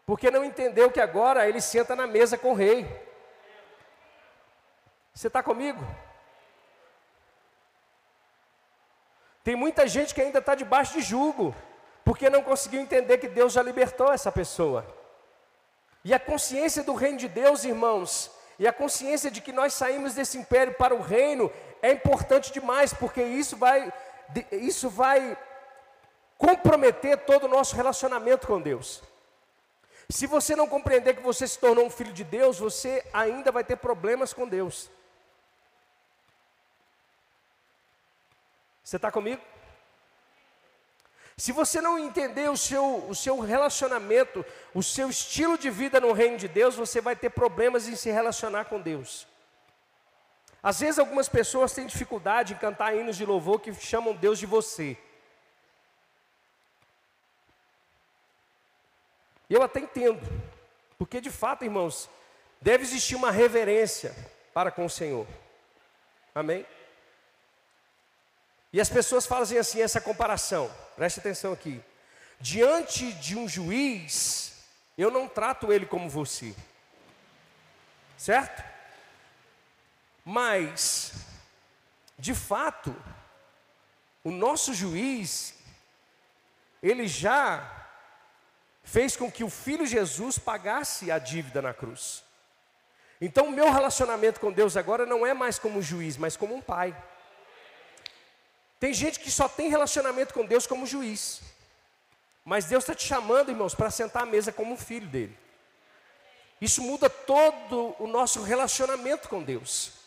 [0.06, 2.86] Porque não entendeu que agora ele senta na mesa com o rei.
[5.12, 5.84] Você está comigo?
[9.42, 11.52] Tem muita gente que ainda está debaixo de jugo,
[12.04, 14.86] porque não conseguiu entender que Deus já libertou essa pessoa.
[16.04, 20.14] E a consciência do reino de Deus, irmãos, e a consciência de que nós saímos
[20.14, 21.50] desse império para o reino
[21.82, 23.92] é importante demais, porque isso vai
[24.52, 25.36] isso vai
[26.38, 29.02] comprometer todo o nosso relacionamento com Deus.
[30.08, 33.62] Se você não compreender que você se tornou um filho de Deus, você ainda vai
[33.62, 34.90] ter problemas com Deus.
[38.82, 39.40] Você está comigo?
[41.36, 46.12] Se você não entender o seu, o seu relacionamento, o seu estilo de vida no
[46.12, 49.26] reino de Deus, você vai ter problemas em se relacionar com Deus.
[50.62, 54.46] Às vezes algumas pessoas têm dificuldade em cantar hinos de louvor que chamam Deus de
[54.46, 54.96] você.
[59.48, 60.20] Eu até entendo,
[60.98, 62.08] porque de fato, irmãos,
[62.60, 64.14] deve existir uma reverência
[64.52, 65.26] para com o Senhor.
[66.34, 66.64] Amém?
[68.72, 70.70] E as pessoas fazem assim essa comparação.
[70.94, 71.82] Preste atenção aqui.
[72.38, 74.62] Diante de um juiz,
[74.96, 76.54] eu não trato ele como você.
[78.16, 78.62] Certo?
[80.30, 81.12] Mas,
[82.16, 82.94] de fato,
[84.22, 85.56] o nosso juiz,
[86.80, 87.68] ele já
[88.84, 92.22] fez com que o filho Jesus pagasse a dívida na cruz.
[93.20, 96.62] Então, o meu relacionamento com Deus agora não é mais como juiz, mas como um
[96.62, 96.96] pai.
[98.78, 101.42] Tem gente que só tem relacionamento com Deus como juiz.
[102.44, 105.36] Mas Deus está te chamando, irmãos, para sentar à mesa como um filho dele.
[106.60, 109.98] Isso muda todo o nosso relacionamento com Deus.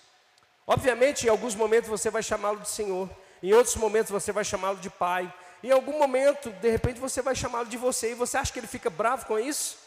[0.66, 3.10] Obviamente, em alguns momentos você vai chamá-lo de Senhor,
[3.42, 7.34] em outros momentos você vai chamá-lo de Pai, em algum momento, de repente, você vai
[7.34, 9.78] chamá-lo de você, e você acha que ele fica bravo com isso?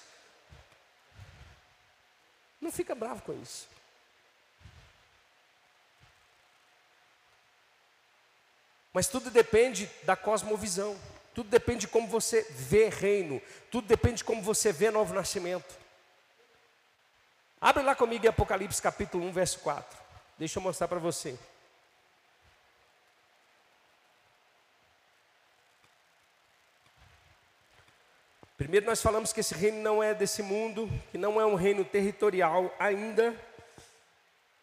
[2.58, 3.68] Não fica bravo com isso.
[8.90, 10.98] Mas tudo depende da cosmovisão,
[11.34, 15.76] tudo depende de como você vê reino, tudo depende de como você vê novo nascimento.
[17.60, 20.05] Abre lá comigo em Apocalipse capítulo 1, verso 4.
[20.38, 21.38] Deixa eu mostrar para você.
[28.58, 31.84] Primeiro nós falamos que esse reino não é desse mundo, que não é um reino
[31.84, 33.34] territorial ainda.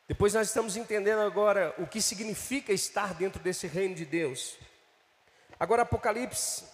[0.08, 4.58] Depois nós estamos entendendo agora o que significa estar dentro desse reino de Deus.
[5.60, 6.66] Agora, Apocalipse.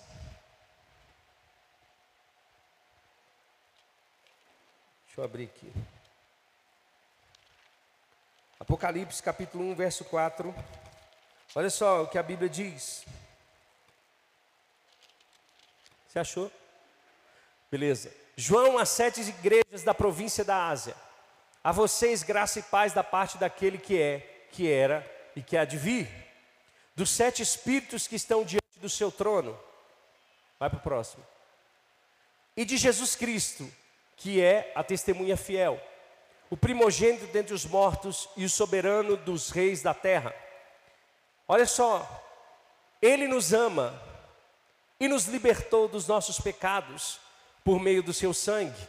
[5.05, 5.71] Deixa eu abrir aqui.
[8.69, 10.53] Apocalipse capítulo 1, verso 4.
[11.55, 13.03] Olha só o que a Bíblia diz.
[16.07, 16.51] Você achou?
[17.71, 18.13] Beleza.
[18.35, 20.95] João, as sete igrejas da província da Ásia.
[21.63, 24.19] A vocês, graça e paz da parte daquele que é,
[24.51, 25.03] que era
[25.35, 26.07] e que há de vir.
[26.95, 29.59] Dos sete espíritos que estão diante do seu trono.
[30.59, 31.25] Vai para o próximo.
[32.55, 33.67] E de Jesus Cristo,
[34.15, 35.81] que é a testemunha fiel,
[36.49, 40.33] o primogênito dentre os mortos e o soberano dos reis da terra.
[41.47, 42.07] Olha só,
[43.01, 43.99] ele nos ama
[44.99, 47.19] e nos libertou dos nossos pecados
[47.63, 48.87] por meio do seu sangue,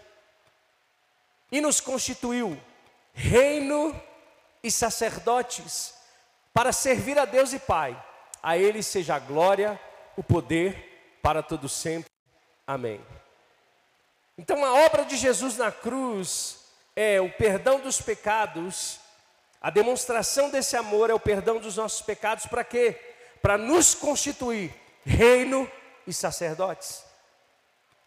[1.53, 2.61] e nos constituiu
[3.13, 4.01] reino
[4.63, 5.95] e sacerdotes
[6.53, 8.01] para servir a Deus e Pai.
[8.43, 9.79] A Ele seja a glória,
[10.17, 12.11] o poder para todo sempre.
[12.67, 13.05] Amém.
[14.39, 16.60] Então a obra de Jesus na cruz
[16.95, 19.01] é o perdão dos pecados.
[19.61, 22.99] A demonstração desse amor é o perdão dos nossos pecados para quê?
[23.43, 24.75] Para nos constituir
[25.05, 25.71] reino
[26.07, 27.05] e sacerdotes.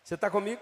[0.03, 0.61] Você está comigo?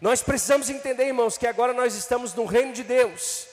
[0.00, 3.46] Nós precisamos entender, irmãos, que agora nós estamos no reino de Deus.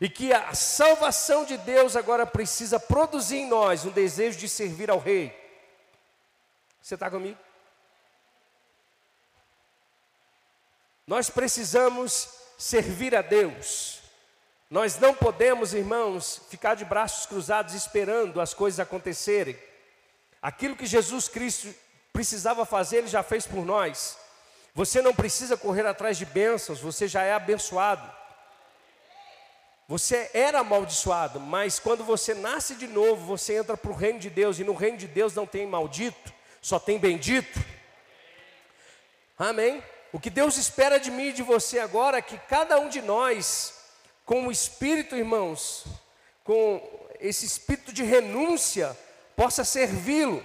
[0.00, 4.90] E que a salvação de Deus agora precisa produzir em nós um desejo de servir
[4.90, 5.36] ao Rei.
[6.80, 7.38] Você está comigo?
[11.06, 14.00] Nós precisamos servir a Deus.
[14.68, 19.58] Nós não podemos, irmãos, ficar de braços cruzados esperando as coisas acontecerem.
[20.42, 21.74] Aquilo que Jesus Cristo
[22.12, 24.18] precisava fazer, Ele já fez por nós.
[24.74, 28.08] Você não precisa correr atrás de bênçãos, você já é abençoado.
[29.88, 34.28] Você era amaldiçoado, mas quando você nasce de novo, você entra para o reino de
[34.28, 37.58] Deus, e no reino de Deus não tem maldito, só tem bendito.
[39.36, 39.82] Amém?
[40.12, 43.00] O que Deus espera de mim e de você agora é que cada um de
[43.00, 43.74] nós,
[44.24, 45.84] com o espírito, irmãos,
[46.42, 46.82] com
[47.20, 48.96] esse espírito de renúncia,
[49.36, 50.44] possa servi-lo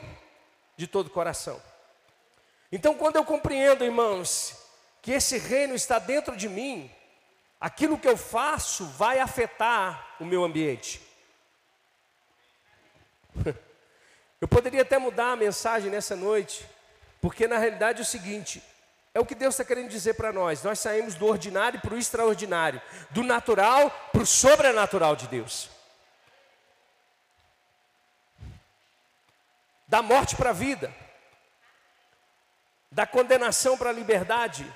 [0.78, 1.62] de todo o coração.
[2.72, 4.56] Então, quando eu compreendo, irmãos,
[5.02, 6.92] que esse reino está dentro de mim,
[7.60, 11.02] aquilo que eu faço vai afetar o meu ambiente.
[14.42, 16.66] Eu poderia até mudar a mensagem nessa noite,
[17.22, 18.62] porque na realidade é o seguinte:
[19.16, 20.62] é o que Deus está querendo dizer para nós.
[20.62, 25.72] Nós saímos do ordinário para o extraordinário, do natural para o sobrenatural de Deus,
[29.88, 30.94] da morte para a vida,
[32.92, 34.72] da condenação para a liberdade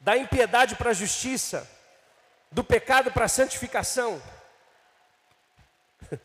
[0.00, 1.68] da impiedade para a justiça,
[2.50, 4.20] do pecado para a santificação.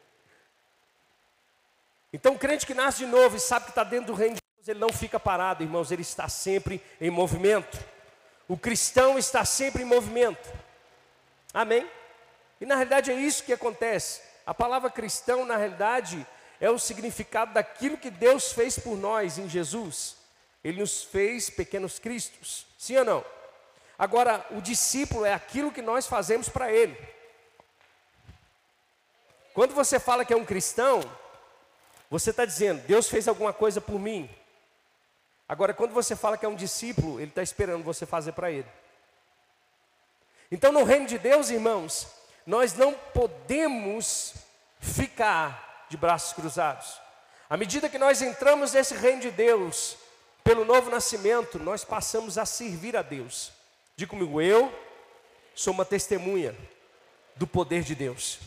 [2.13, 4.44] Então, o crente que nasce de novo e sabe que está dentro do reino de
[4.68, 7.78] ele não fica parado, irmãos, ele está sempre em movimento.
[8.47, 10.49] O cristão está sempre em movimento.
[11.53, 11.89] Amém?
[12.59, 14.22] E na realidade é isso que acontece.
[14.45, 16.26] A palavra cristão, na realidade,
[16.59, 20.18] é o significado daquilo que Deus fez por nós em Jesus.
[20.63, 22.66] Ele nos fez pequenos cristos.
[22.78, 23.26] Sim ou não?
[23.97, 26.97] Agora, o discípulo é aquilo que nós fazemos para ele.
[29.53, 31.01] Quando você fala que é um cristão,
[32.09, 34.30] você está dizendo, Deus fez alguma coisa por mim.
[35.47, 38.67] Agora, quando você fala que é um discípulo, Ele está esperando você fazer para Ele.
[40.51, 42.07] Então, no reino de Deus, irmãos,
[42.45, 44.33] nós não podemos
[44.79, 46.99] ficar de braços cruzados.
[47.49, 49.97] À medida que nós entramos nesse reino de Deus,
[50.43, 53.51] pelo novo nascimento, nós passamos a servir a Deus.
[53.95, 54.73] Diga comigo, eu
[55.55, 56.55] sou uma testemunha
[57.35, 58.39] do poder de Deus.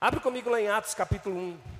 [0.00, 1.75] Abre comigo lá em Atos capítulo 1.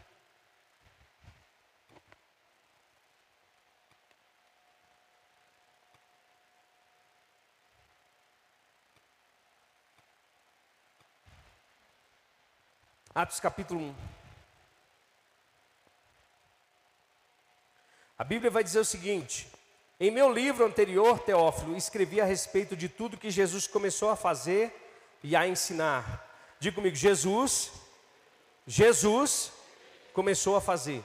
[13.16, 13.94] Atos capítulo 1.
[18.18, 19.50] A Bíblia vai dizer o seguinte:
[19.98, 24.70] em meu livro anterior, Teófilo, escrevi a respeito de tudo que Jesus começou a fazer
[25.22, 26.28] e a ensinar.
[26.60, 27.72] Diga comigo, Jesus,
[28.66, 29.50] Jesus
[30.12, 31.02] começou a fazer.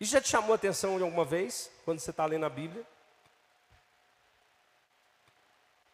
[0.00, 2.84] Isso já te chamou a atenção alguma vez, quando você está lendo a Bíblia?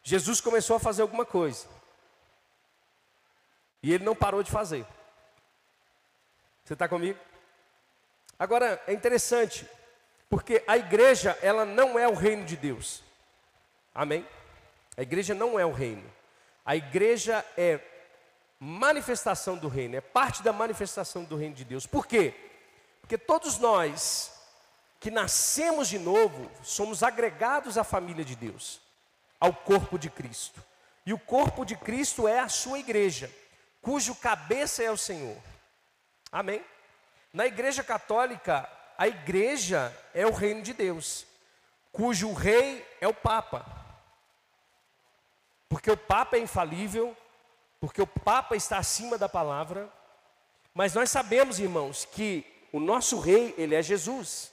[0.01, 1.67] Jesus começou a fazer alguma coisa.
[3.81, 4.85] E ele não parou de fazer.
[6.63, 7.19] Você está comigo?
[8.37, 9.67] Agora, é interessante,
[10.29, 13.03] porque a igreja, ela não é o reino de Deus.
[13.95, 14.27] Amém?
[14.95, 16.03] A igreja não é o reino.
[16.65, 17.79] A igreja é
[18.59, 21.85] manifestação do reino, é parte da manifestação do reino de Deus.
[21.85, 22.33] Por quê?
[23.01, 24.33] Porque todos nós
[24.99, 28.81] que nascemos de novo somos agregados à família de Deus,
[29.39, 30.63] ao corpo de Cristo.
[31.05, 33.31] E o corpo de Cristo é a sua igreja,
[33.87, 35.37] cujo cabeça é o Senhor.
[36.29, 36.61] Amém?
[37.31, 41.25] Na igreja católica, a igreja é o reino de Deus,
[41.89, 43.65] cujo rei é o Papa.
[45.69, 47.15] Porque o Papa é infalível,
[47.79, 49.89] porque o Papa está acima da palavra,
[50.73, 54.51] mas nós sabemos, irmãos, que o nosso rei, ele é Jesus,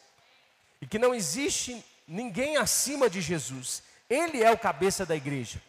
[0.80, 5.61] e que não existe ninguém acima de Jesus, ele é o cabeça da igreja.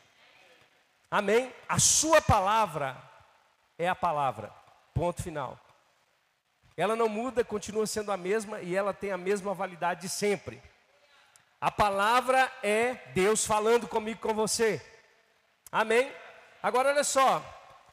[1.10, 1.52] Amém?
[1.68, 3.15] A sua palavra
[3.78, 4.52] é a palavra,
[4.94, 5.60] ponto final.
[6.78, 10.62] Ela não muda, continua sendo a mesma e ela tem a mesma validade de sempre.
[11.60, 14.82] A palavra é Deus falando comigo, com você.
[15.72, 16.12] Amém?
[16.62, 17.44] Agora olha só,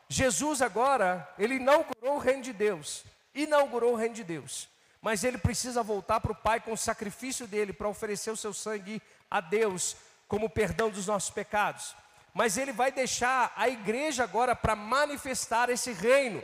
[0.08, 3.04] Jesus agora, ele inaugurou o reino de Deus,
[3.34, 4.68] inaugurou o reino de Deus,
[5.00, 8.52] mas ele precisa voltar para o Pai com o sacrifício dele para oferecer o seu
[8.52, 9.96] sangue a Deus
[10.28, 11.94] como perdão dos nossos pecados.
[12.32, 16.42] Mas ele vai deixar a igreja agora para manifestar esse reino.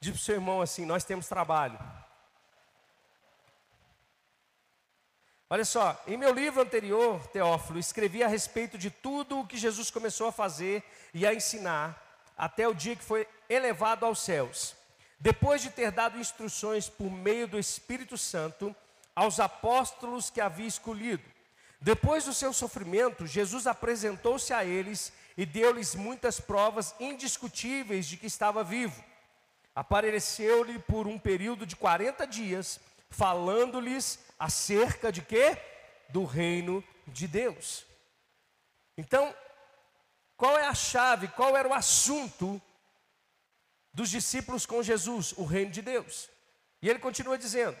[0.00, 1.78] Diz para o seu irmão assim: Nós temos trabalho.
[5.50, 9.90] Olha só, em meu livro anterior, Teófilo, escrevi a respeito de tudo o que Jesus
[9.90, 12.02] começou a fazer e a ensinar
[12.36, 14.74] até o dia que foi elevado aos céus.
[15.20, 18.74] Depois de ter dado instruções por meio do Espírito Santo
[19.14, 21.22] aos apóstolos que havia escolhido.
[21.80, 28.26] Depois do seu sofrimento, Jesus apresentou-se a eles e deu-lhes muitas provas indiscutíveis de que
[28.26, 29.04] estava vivo.
[29.74, 35.58] Apareceu-lhe por um período de 40 dias falando-lhes acerca de quê?
[36.08, 37.84] Do reino de Deus.
[38.96, 39.34] Então,
[40.36, 42.60] qual é a chave, qual era o assunto
[43.92, 45.32] dos discípulos com Jesus?
[45.36, 46.28] O reino de Deus.
[46.80, 47.76] E ele continua dizendo: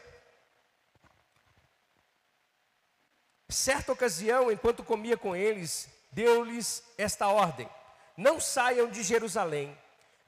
[3.48, 7.68] Certa ocasião, enquanto comia com eles, deu-lhes esta ordem:
[8.16, 9.76] Não saiam de Jerusalém,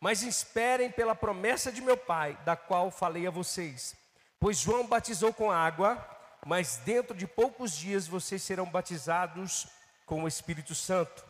[0.01, 3.97] mas esperem pela promessa de meu Pai, da qual falei a vocês.
[4.39, 5.99] Pois João batizou com água,
[6.45, 9.67] mas dentro de poucos dias vocês serão batizados
[10.05, 11.25] com o Espírito Santo.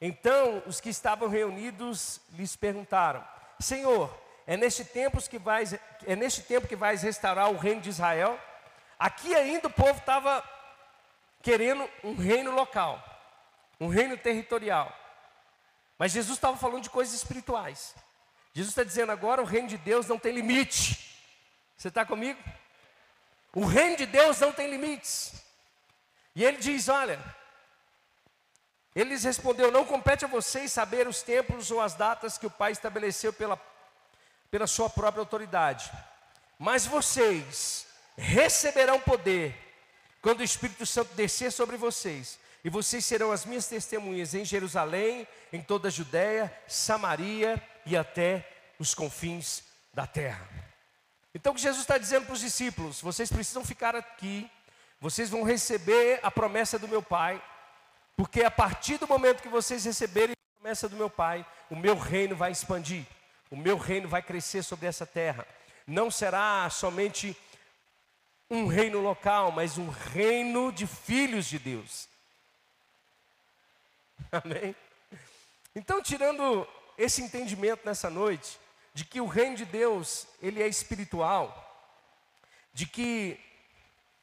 [0.00, 3.24] Então os que estavam reunidos lhes perguntaram:
[3.60, 4.16] Senhor,
[4.46, 5.74] é neste tempo que vais,
[6.06, 8.38] é neste tempo que vais restaurar o reino de Israel?
[8.98, 10.42] Aqui ainda o povo estava
[11.42, 13.02] querendo um reino local,
[13.80, 14.96] um reino territorial.
[15.98, 17.94] Mas Jesus estava falando de coisas espirituais.
[18.54, 21.18] Jesus está dizendo agora o reino de Deus não tem limite.
[21.76, 22.40] Você está comigo?
[23.54, 25.34] O reino de Deus não tem limites.
[26.34, 27.20] E ele diz: Olha,
[28.94, 32.50] ele lhes respondeu: Não compete a vocês saber os tempos ou as datas que o
[32.50, 33.60] Pai estabeleceu pela,
[34.50, 35.90] pela sua própria autoridade,
[36.58, 37.86] mas vocês
[38.16, 39.71] receberão poder
[40.22, 45.26] quando o Espírito Santo descer sobre vocês, e vocês serão as minhas testemunhas em Jerusalém,
[45.52, 48.48] em toda a Judéia, Samaria e até
[48.78, 50.48] os confins da terra.
[51.34, 54.48] Então o que Jesus está dizendo para os discípulos: vocês precisam ficar aqui,
[55.00, 57.42] vocês vão receber a promessa do meu Pai,
[58.16, 61.96] porque a partir do momento que vocês receberem a promessa do meu Pai, o meu
[61.98, 63.04] reino vai expandir,
[63.50, 65.44] o meu reino vai crescer sobre essa terra.
[65.84, 67.36] Não será somente
[68.52, 72.06] um reino local, mas um reino de filhos de Deus.
[74.30, 74.76] Amém?
[75.74, 78.58] Então, tirando esse entendimento nessa noite,
[78.92, 81.58] de que o reino de Deus, ele é espiritual,
[82.74, 83.40] de que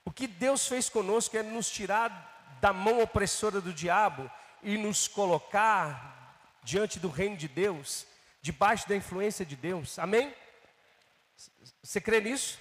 [0.05, 4.29] o que Deus fez conosco é nos tirar da mão opressora do diabo
[4.61, 8.05] e nos colocar diante do reino de Deus,
[8.43, 9.97] debaixo da influência de Deus.
[9.97, 10.31] Amém?
[11.81, 12.59] Você crê nisso?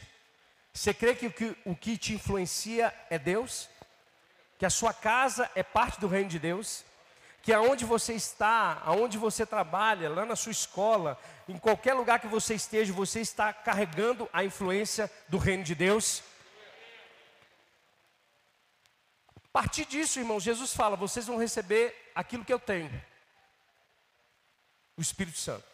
[0.73, 3.69] Você crê que o, que o que te influencia é Deus?
[4.59, 6.85] Que a sua casa é parte do reino de Deus?
[7.49, 12.27] que aonde você está, aonde você trabalha, lá na sua escola, em qualquer lugar que
[12.27, 16.23] você esteja, você está carregando a influência do reino de Deus.
[19.37, 22.91] A partir disso, irmão, Jesus fala: vocês vão receber aquilo que eu tenho,
[24.95, 25.65] o Espírito Santo.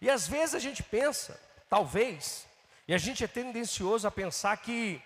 [0.00, 1.38] E às vezes a gente pensa,
[1.72, 2.46] talvez,
[2.86, 5.02] e a gente é tendencioso a pensar que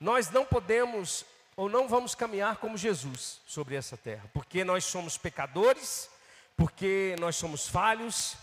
[0.00, 5.18] nós não podemos ou não vamos caminhar como Jesus sobre essa terra, porque nós somos
[5.18, 6.08] pecadores,
[6.56, 8.34] porque nós somos falhos.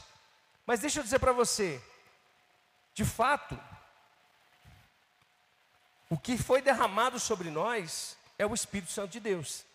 [0.68, 1.82] Mas deixa eu dizer para você,
[2.94, 3.60] de fato,
[6.12, 9.66] o que foi derramado sobre nós é o Espírito Santo de Deus.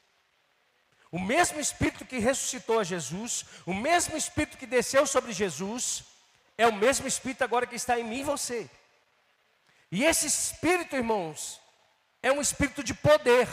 [1.11, 6.05] O mesmo Espírito que ressuscitou a Jesus, o mesmo Espírito que desceu sobre Jesus,
[6.63, 8.69] é o mesmo Espírito agora que está em mim e você.
[9.91, 11.59] E esse Espírito, irmãos,
[12.23, 13.49] é um Espírito de poder.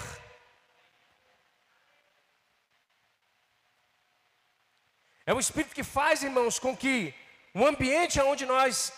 [5.26, 7.14] É um Espírito que faz, irmãos, com que
[7.54, 8.92] o ambiente onde nós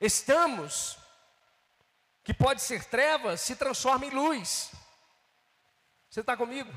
[0.00, 0.96] estamos,
[2.22, 4.70] que pode ser trevas, se transforme em luz.
[6.08, 6.72] Você está comigo?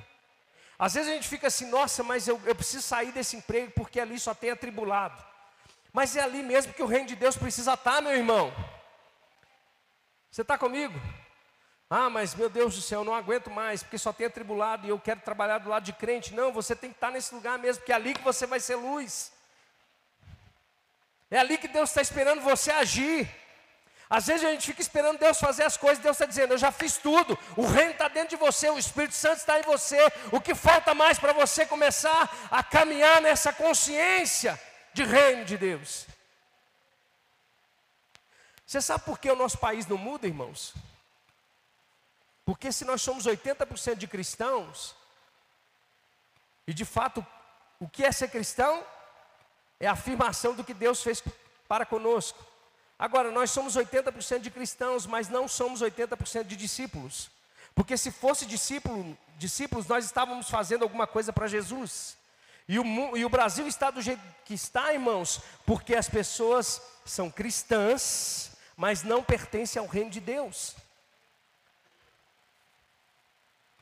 [0.79, 3.99] Às vezes a gente fica assim, nossa, mas eu, eu preciso sair desse emprego porque
[3.99, 5.34] ali só tem atribulado.
[5.95, 8.53] Mas é ali mesmo que o reino de Deus precisa estar, meu irmão.
[10.29, 10.99] Você está comigo?
[11.89, 14.89] Ah, mas meu Deus do céu, eu não aguento mais, porque só tem atribulado e
[14.89, 16.33] eu quero trabalhar do lado de crente.
[16.33, 18.75] Não, você tem que estar nesse lugar mesmo, porque é ali que você vai ser
[18.75, 19.31] luz.
[21.31, 23.33] É ali que Deus está esperando você agir.
[24.09, 26.73] Às vezes a gente fica esperando Deus fazer as coisas, Deus está dizendo, eu já
[26.73, 30.41] fiz tudo, o reino está dentro de você, o Espírito Santo está em você, o
[30.41, 34.59] que falta mais para você começar a caminhar nessa consciência
[34.95, 36.07] de reino de Deus?
[38.65, 40.73] Você sabe por que o nosso país não muda, irmãos?
[42.45, 44.95] Porque se nós somos 80% de cristãos,
[46.65, 47.25] e de fato,
[47.77, 48.83] o que é ser cristão?
[49.81, 51.21] É a afirmação do que Deus fez
[51.67, 52.43] para conosco.
[52.97, 57.29] Agora, nós somos 80% de cristãos, mas não somos 80% de discípulos.
[57.75, 62.15] Porque se fosse discípulo, discípulos, nós estávamos fazendo alguma coisa para Jesus.
[62.67, 67.29] E o, e o Brasil está do jeito que está, irmãos, porque as pessoas são
[67.29, 70.75] cristãs, mas não pertencem ao reino de Deus.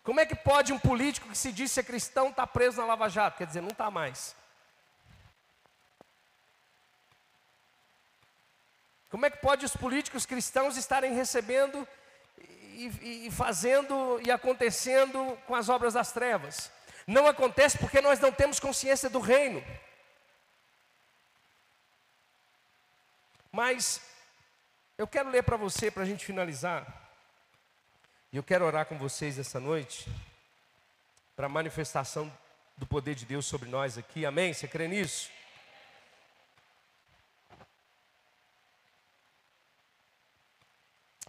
[0.04, 2.88] Como é que pode um político que se diz ser cristão estar tá preso na
[2.88, 3.38] Lava Jato?
[3.38, 4.36] Quer dizer, não está mais.
[9.10, 11.88] Como é que pode os políticos cristãos estarem recebendo
[12.40, 16.70] e, e, fazendo e acontecendo com as obras das trevas?
[17.06, 19.64] Não acontece porque nós não temos consciência do reino.
[23.52, 24.02] Mas
[24.98, 27.12] eu quero ler para você, para a gente finalizar,
[28.32, 30.10] e eu quero orar com vocês essa noite,
[31.36, 32.32] para a manifestação
[32.78, 34.54] do poder de Deus sobre nós aqui, amém?
[34.54, 35.30] Você crê nisso?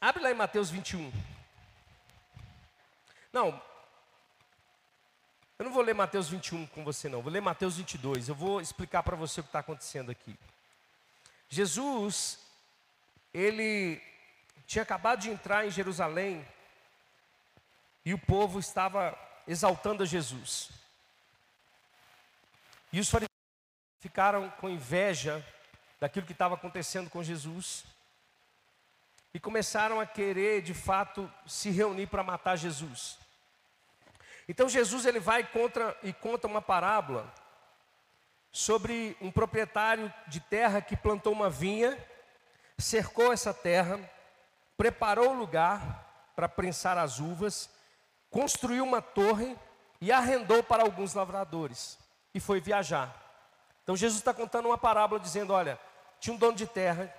[0.00, 1.10] Abre lá em Mateus 21.
[3.32, 3.60] Não,
[5.58, 7.22] eu não vou ler Mateus 21 com você, não.
[7.22, 8.28] Vou ler Mateus 22.
[8.28, 10.36] Eu vou explicar para você o que está acontecendo aqui.
[11.48, 12.40] Jesus,
[13.32, 14.02] ele
[14.66, 16.44] tinha acabado de entrar em Jerusalém
[18.04, 20.70] e o povo estava exaltando a Jesus.
[22.92, 23.30] E os fariseus
[24.00, 25.44] ficaram com inveja
[26.00, 27.84] daquilo que estava acontecendo com Jesus
[29.32, 33.18] e começaram a querer, de fato, se reunir para matar Jesus.
[34.48, 37.32] Então Jesus ele vai contra e conta uma parábola
[38.52, 41.98] sobre um proprietário de terra que plantou uma vinha,
[42.78, 43.98] cercou essa terra,
[44.76, 47.70] preparou o lugar para prensar as uvas,
[48.30, 49.56] construiu uma torre
[50.00, 51.98] e arrendou para alguns lavradores
[52.34, 53.14] e foi viajar.
[53.82, 55.78] Então Jesus está contando uma parábola dizendo: olha,
[56.20, 57.12] tinha um dono de terra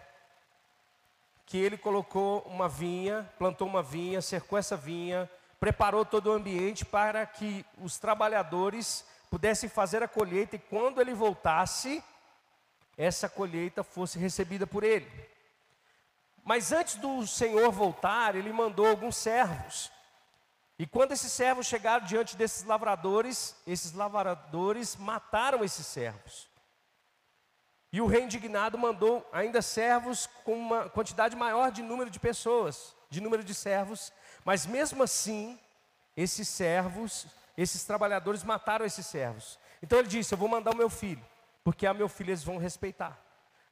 [1.46, 5.30] que ele colocou uma vinha, plantou uma vinha, cercou essa vinha,
[5.66, 11.12] preparou todo o ambiente para que os trabalhadores pudessem fazer a colheita e quando ele
[11.12, 12.04] voltasse,
[12.96, 15.12] essa colheita fosse recebida por ele.
[16.44, 19.92] Mas antes do Senhor voltar, ele mandou alguns servos.
[20.78, 26.48] E quando esses servos chegaram diante desses lavradores, esses lavradores mataram esses servos.
[27.92, 32.96] E o rei indignado mandou ainda servos com uma quantidade maior de número de pessoas,
[33.10, 34.14] de número de servos,
[34.46, 35.60] mas mesmo assim,
[36.16, 37.26] esses servos,
[37.58, 39.60] esses trabalhadores mataram esses servos.
[39.82, 41.26] Então ele disse: Eu vou mandar o meu filho,
[41.64, 43.20] porque a meu filho eles vão respeitar.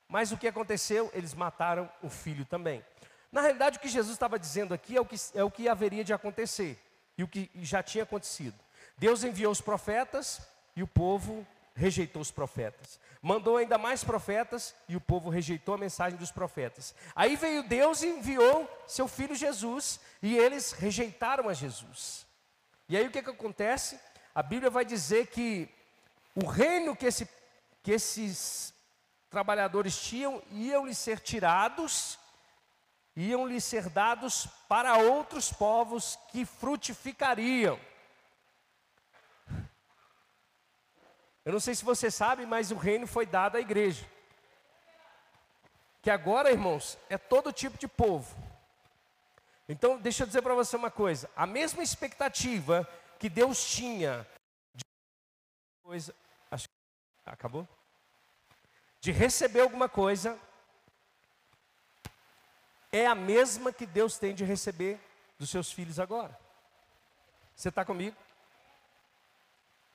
[0.09, 1.09] Mas o que aconteceu?
[1.13, 2.83] Eles mataram o filho também.
[3.31, 6.03] Na realidade, o que Jesus estava dizendo aqui é o que, é o que haveria
[6.03, 6.79] de acontecer
[7.17, 8.55] e o que já tinha acontecido.
[8.97, 10.41] Deus enviou os profetas
[10.75, 11.45] e o povo
[11.75, 12.99] rejeitou os profetas.
[13.21, 16.93] Mandou ainda mais profetas e o povo rejeitou a mensagem dos profetas.
[17.15, 22.25] Aí veio Deus e enviou seu filho Jesus e eles rejeitaram a Jesus.
[22.87, 23.99] E aí o que, que acontece?
[24.35, 25.69] A Bíblia vai dizer que
[26.35, 27.27] o reino que, esse,
[27.81, 28.73] que esses
[29.29, 32.19] trabalhadores tinham iam lhe ser tirados,
[33.15, 37.79] iam lhe ser dados para outros povos que frutificariam.
[41.45, 44.05] Eu não sei se você sabe, mas o reino foi dado à igreja.
[46.01, 48.35] Que agora, irmãos, é todo tipo de povo.
[49.67, 52.87] Então, deixa eu dizer para você uma coisa: a mesma expectativa
[53.19, 54.27] que Deus tinha
[54.73, 54.83] de
[55.83, 56.13] coisa,
[56.51, 56.73] acho que
[57.25, 57.67] acabou,
[58.99, 60.37] de receber alguma coisa,
[62.91, 64.99] é a mesma que Deus tem de receber
[65.39, 66.37] dos seus filhos agora.
[67.55, 68.15] Você está comigo?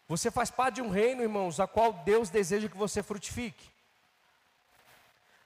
[0.08, 3.70] Você faz parte de um reino, irmãos, a qual Deus deseja que você frutifique.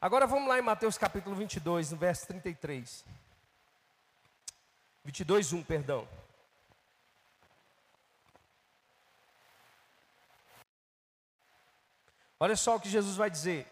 [0.00, 3.04] Agora vamos lá em Mateus capítulo 22, no verso 33.
[5.04, 6.08] 22, 1, perdão.
[12.38, 13.66] Olha só o que Jesus vai dizer.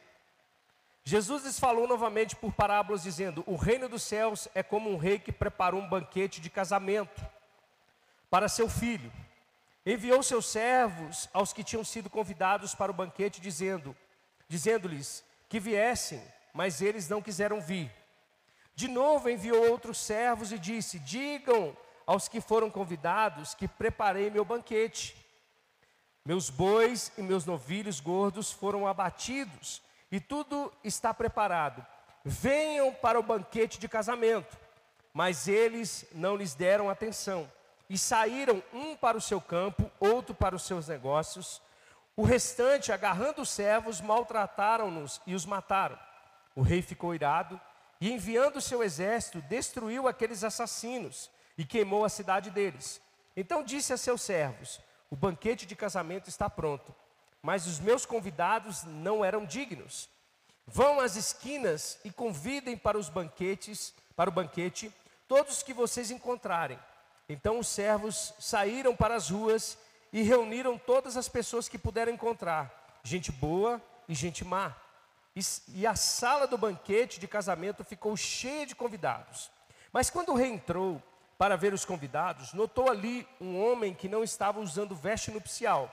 [1.05, 5.21] Jesus lhes falou novamente por parábolas, dizendo: O reino dos céus é como um rei
[5.21, 7.25] que preparou um banquete de casamento
[8.29, 9.13] para seu filho.
[9.85, 13.97] Enviou seus servos aos que tinham sido convidados para o banquete, dizendo,
[14.47, 16.23] dizendo-lhes que viessem,
[16.53, 17.91] mas eles não quiseram vir.
[18.75, 21.77] De novo enviou outros servos e disse: Digam
[22.07, 25.17] aos que foram convidados que preparei meu banquete.
[26.25, 31.85] Meus bois e meus novilhos gordos foram abatidos e tudo está preparado.
[32.23, 34.59] Venham para o banquete de casamento.
[35.13, 37.51] Mas eles não lhes deram atenção
[37.91, 41.61] e saíram um para o seu campo, outro para os seus negócios.
[42.17, 45.99] O restante, agarrando os servos, maltrataram-nos e os mataram.
[46.55, 47.61] O rei ficou irado
[48.01, 51.29] e enviando o seu exército, destruiu aqueles assassinos
[51.59, 53.03] e queimou a cidade deles.
[53.37, 54.81] Então disse a seus servos:
[55.11, 56.95] O banquete de casamento está pronto,
[57.43, 60.09] mas os meus convidados não eram dignos.
[60.65, 64.95] Vão às esquinas e convidem para os banquetes, para o banquete,
[65.27, 66.79] todos que vocês encontrarem.
[67.31, 69.79] Então os servos saíram para as ruas
[70.13, 74.75] e reuniram todas as pessoas que puderam encontrar, gente boa e gente má.
[75.37, 79.49] E, e a sala do banquete de casamento ficou cheia de convidados.
[79.93, 81.01] Mas quando o rei entrou
[81.39, 85.89] para ver os convidados, notou ali um homem que não estava usando veste nupcial.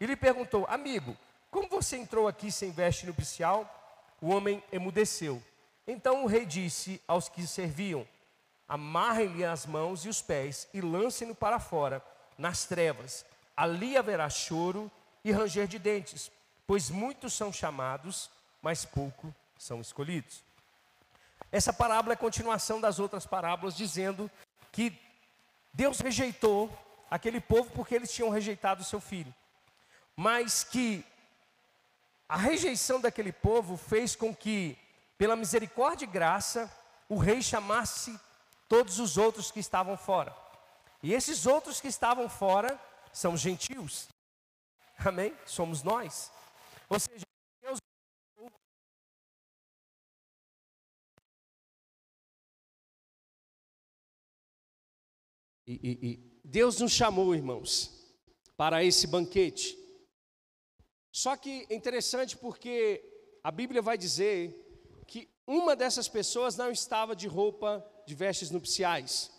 [0.00, 1.16] E lhe perguntou: Amigo,
[1.52, 3.64] como você entrou aqui sem veste nupcial?
[4.20, 5.40] O homem emudeceu.
[5.86, 8.04] Então o rei disse aos que serviam:
[8.70, 12.02] Amarrem-lhe as mãos e os pés e lancem-no para fora,
[12.38, 13.26] nas trevas.
[13.54, 14.90] Ali haverá choro
[15.22, 16.30] e ranger de dentes,
[16.66, 18.30] pois muitos são chamados
[18.62, 20.42] mas pouco são escolhidos.
[21.50, 24.30] Essa parábola é continuação das outras parábolas, dizendo
[24.70, 24.96] que
[25.72, 26.70] Deus rejeitou
[27.10, 29.34] aquele povo porque eles tinham rejeitado o seu filho,
[30.14, 31.04] mas que
[32.28, 34.78] a rejeição daquele povo fez com que,
[35.18, 36.70] pela misericórdia e graça,
[37.08, 38.18] o rei chamasse
[38.70, 40.34] todos os outros que estavam fora.
[41.02, 42.80] E esses outros que estavam fora
[43.12, 44.08] são gentios.
[44.96, 45.36] Amém?
[45.44, 46.30] Somos nós.
[46.88, 47.26] Ou seja,
[55.66, 58.12] E, e, e Deus nos chamou, irmãos,
[58.56, 59.78] para esse banquete.
[61.12, 63.00] Só que é interessante porque
[63.44, 69.30] a Bíblia vai dizer que uma dessas pessoas não estava de roupa de vestes nupciais.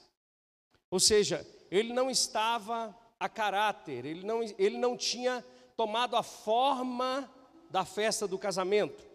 [0.89, 5.45] Ou seja, ele não estava a caráter, ele não, ele não tinha
[5.75, 7.29] tomado a forma
[7.69, 9.05] da festa do casamento.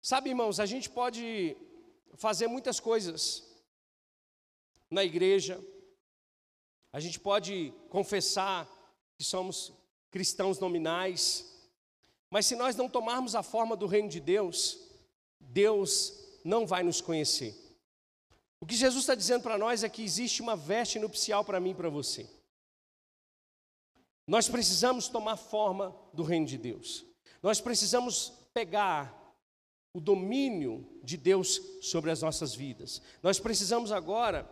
[0.00, 1.56] Sabe, irmãos, a gente pode
[2.14, 3.48] fazer muitas coisas
[4.90, 5.64] na igreja,
[6.92, 8.68] a gente pode confessar
[9.16, 9.72] que somos
[10.10, 11.48] cristãos nominais,
[12.28, 14.80] mas se nós não tomarmos a forma do reino de Deus,
[15.38, 17.54] Deus não vai nos conhecer.
[18.60, 21.70] O que Jesus está dizendo para nós é que existe uma veste nupcial para mim
[21.70, 22.28] e para você.
[24.26, 27.04] Nós precisamos tomar forma do reino de Deus.
[27.42, 29.20] Nós precisamos pegar
[29.92, 33.02] o domínio de Deus sobre as nossas vidas.
[33.22, 34.48] Nós precisamos agora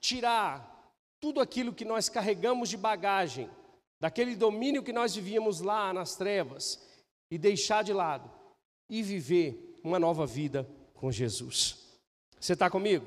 [0.00, 0.90] tirar
[1.20, 3.48] tudo aquilo que nós carregamos de bagagem,
[4.00, 6.80] daquele domínio que nós vivíamos lá nas trevas,
[7.30, 8.30] e deixar de lado
[8.90, 10.68] e viver uma nova vida
[11.02, 11.78] com Jesus.
[12.38, 13.04] Você está comigo?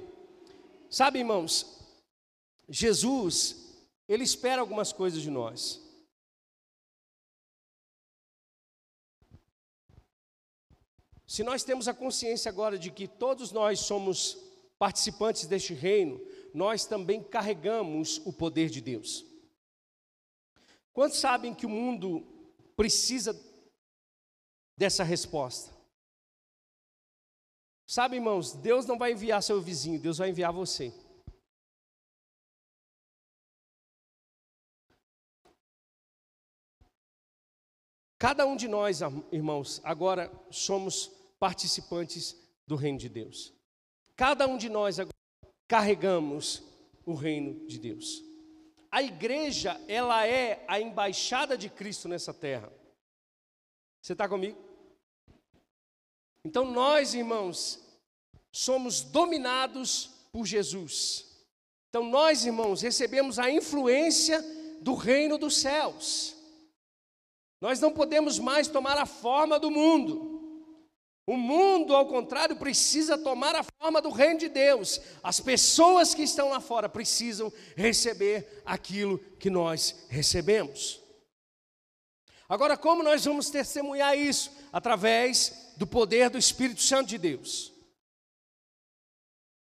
[0.89, 1.79] Sabe, irmãos,
[2.67, 3.73] Jesus,
[4.05, 5.81] Ele espera algumas coisas de nós.
[11.25, 14.37] Se nós temos a consciência agora de que todos nós somos
[14.77, 16.19] participantes deste reino,
[16.53, 19.25] nós também carregamos o poder de Deus.
[20.91, 22.27] Quantos sabem que o mundo
[22.75, 23.33] precisa
[24.77, 25.74] dessa resposta?
[27.87, 30.91] Sabe, irmãos, Deus não vai enviar seu vizinho, Deus vai enviar você.
[38.17, 43.53] Cada um de nós, irmãos, agora somos participantes do reino de Deus.
[44.15, 45.13] Cada um de nós agora
[45.67, 46.63] carregamos
[47.05, 48.23] o reino de Deus.
[48.89, 52.71] A igreja, ela é a embaixada de Cristo nessa terra.
[54.01, 54.64] Você está comigo?
[56.45, 57.79] Então nós, irmãos,
[58.51, 61.25] somos dominados por Jesus.
[61.89, 64.45] Então nós, irmãos, recebemos a influência
[64.79, 66.35] do reino dos céus.
[67.59, 70.35] Nós não podemos mais tomar a forma do mundo.
[71.25, 75.01] O mundo, ao contrário, precisa tomar a forma do reino de Deus.
[75.23, 81.01] As pessoas que estão lá fora precisam receber aquilo que nós recebemos.
[82.47, 84.51] Agora, como nós vamos testemunhar isso?
[84.71, 87.73] Através do poder do Espírito Santo de Deus.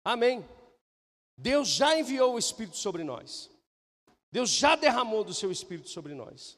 [0.03, 0.47] Amém.
[1.37, 3.49] Deus já enviou o Espírito sobre nós.
[4.31, 6.57] Deus já derramou do seu Espírito sobre nós.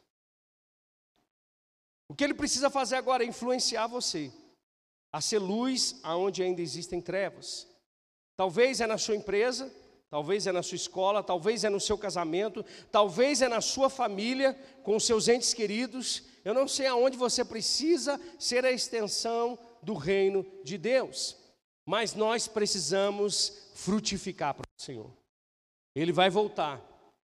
[2.07, 4.31] O que ele precisa fazer agora é influenciar você
[5.11, 7.67] a ser luz aonde ainda existem trevas.
[8.35, 9.73] Talvez é na sua empresa,
[10.12, 14.53] talvez é na sua escola, talvez é no seu casamento, talvez é na sua família,
[14.84, 16.24] com seus entes queridos.
[16.43, 21.38] Eu não sei aonde você precisa ser a extensão do reino de Deus,
[21.86, 25.12] mas nós precisamos frutificar para o Senhor.
[25.95, 26.82] Ele vai voltar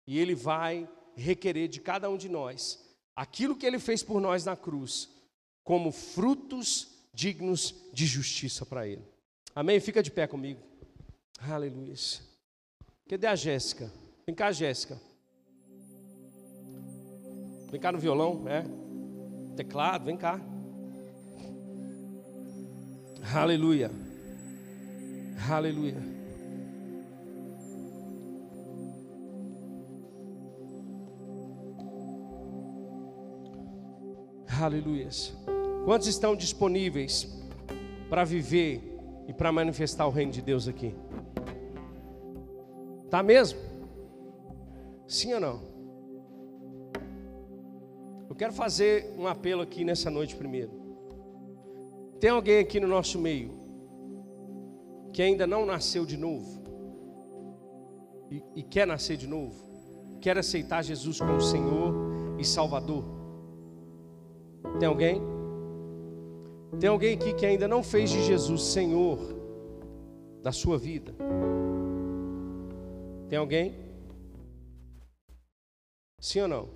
[0.06, 2.84] e ele vai requerer de cada um de nós
[3.16, 5.08] aquilo que ele fez por nós na cruz,
[5.62, 9.04] como frutos dignos de justiça para ele.
[9.54, 9.80] Amém?
[9.80, 10.60] Fica de pé comigo.
[11.38, 11.94] Aleluia.
[13.06, 13.92] Cadê a Jéssica?
[14.26, 14.98] Vem cá, Jéssica.
[17.70, 18.64] Vem cá no violão, é?
[19.54, 20.40] Teclado, vem cá.
[23.34, 23.90] Aleluia.
[25.50, 25.96] Aleluia.
[34.62, 35.08] Aleluia.
[35.84, 37.28] Quantos estão disponíveis
[38.08, 38.80] para viver
[39.28, 40.94] e para manifestar o reino de Deus aqui?
[43.14, 43.60] Tá mesmo?
[45.06, 45.60] Sim ou não?
[48.28, 50.72] Eu quero fazer um apelo aqui nessa noite primeiro.
[52.18, 53.52] Tem alguém aqui no nosso meio
[55.12, 56.60] que ainda não nasceu de novo
[58.32, 59.54] e, e quer nascer de novo?
[60.20, 61.94] Quer aceitar Jesus como Senhor
[62.36, 63.04] e Salvador?
[64.80, 65.22] Tem alguém?
[66.80, 69.20] Tem alguém aqui que ainda não fez de Jesus Senhor
[70.42, 71.14] da sua vida?
[73.28, 73.74] Tem alguém?
[76.20, 76.68] Sim ou não?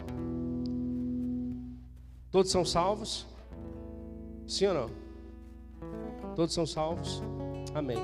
[2.30, 3.26] Todos são salvos?
[4.46, 4.90] Sim ou não?
[6.34, 7.22] Todos são salvos?
[7.74, 7.99] Amém.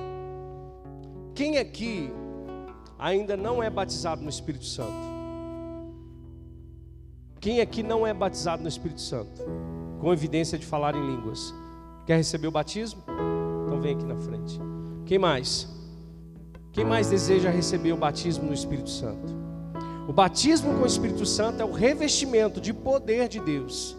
[1.35, 2.11] Quem aqui
[2.99, 5.15] ainda não é batizado no Espírito Santo?
[7.41, 9.43] Quem aqui não é batizado no Espírito Santo?
[10.01, 11.55] Com evidência de falar em línguas.
[12.07, 13.03] Quer receber o batismo?
[13.67, 14.59] Então vem aqui na frente.
[15.05, 15.69] Quem mais?
[16.75, 19.33] Quem mais deseja receber o batismo no Espírito Santo?
[20.09, 23.97] O batismo com o Espírito Santo é o revestimento de poder de Deus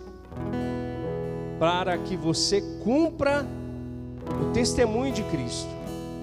[1.57, 3.47] para que você cumpra
[4.41, 5.69] o testemunho de Cristo.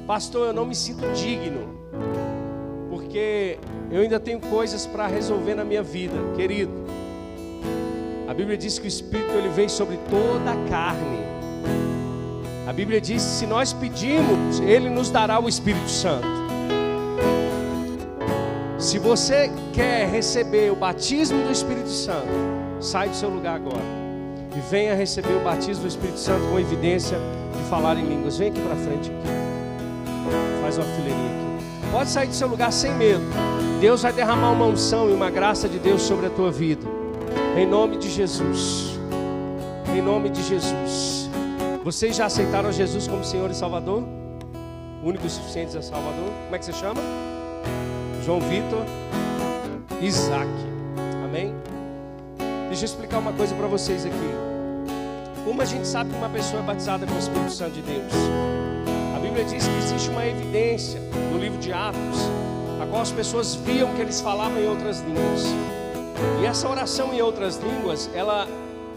[0.06, 1.74] Pastor, eu não me sinto digno,
[2.90, 3.58] porque
[3.90, 6.72] eu ainda tenho coisas para resolver na minha vida, querido.
[8.28, 11.22] A Bíblia diz que o Espírito ele vem sobre toda a carne.
[12.68, 16.41] A Bíblia diz: se nós pedirmos, Ele nos dará o Espírito Santo.
[18.82, 22.26] Se você quer receber o batismo do Espírito Santo,
[22.80, 23.84] sai do seu lugar agora
[24.56, 27.16] e venha receber o batismo do Espírito Santo com evidência
[27.56, 28.38] de falar em línguas.
[28.38, 30.60] Vem aqui para frente aqui.
[30.60, 31.90] Faz uma fileirinha aqui.
[31.92, 33.22] Pode sair do seu lugar sem medo.
[33.80, 36.84] Deus vai derramar uma unção e uma graça de Deus sobre a tua vida.
[37.56, 38.98] Em nome de Jesus.
[39.96, 41.30] Em nome de Jesus.
[41.84, 44.02] Vocês já aceitaram Jesus como Senhor e Salvador?
[45.04, 46.32] Único e suficiente é Salvador?
[46.46, 47.00] Como é que você chama?
[48.24, 48.84] João Vitor
[50.00, 50.48] Isaac.
[51.24, 51.52] Amém?
[52.68, 54.16] Deixa eu explicar uma coisa para vocês aqui.
[55.44, 58.12] Como a gente sabe que uma pessoa é batizada com o Espírito Santo de Deus?
[59.16, 61.00] A Bíblia diz que existe uma evidência
[61.32, 62.20] no livro de Atos,
[62.80, 65.44] a qual as pessoas viam que eles falavam em outras línguas.
[66.40, 68.46] E essa oração em outras línguas, ela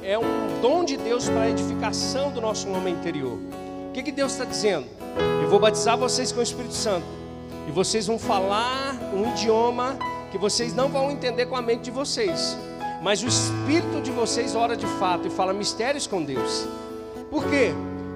[0.03, 3.39] é um dom de Deus para a edificação do nosso homem interior.
[3.89, 4.85] O que, que Deus está dizendo?
[5.41, 7.24] Eu vou batizar vocês com o Espírito Santo.
[7.67, 9.97] E vocês vão falar um idioma
[10.31, 12.57] que vocês não vão entender com a mente de vocês.
[13.01, 16.65] Mas o Espírito de vocês ora de fato e fala mistérios com Deus.
[17.29, 17.71] Por quê?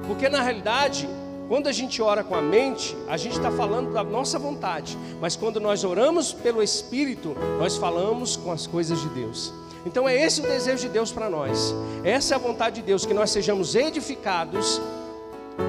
[0.08, 1.08] Porque na realidade,
[1.47, 4.97] quando a gente ora com a mente, a gente está falando da nossa vontade.
[5.22, 9.54] Mas quando nós oramos pelo Espírito, nós falamos com as coisas de Deus.
[9.86, 11.74] Então é esse o desejo de Deus para nós.
[12.04, 14.82] Essa é a vontade de Deus, que nós sejamos edificados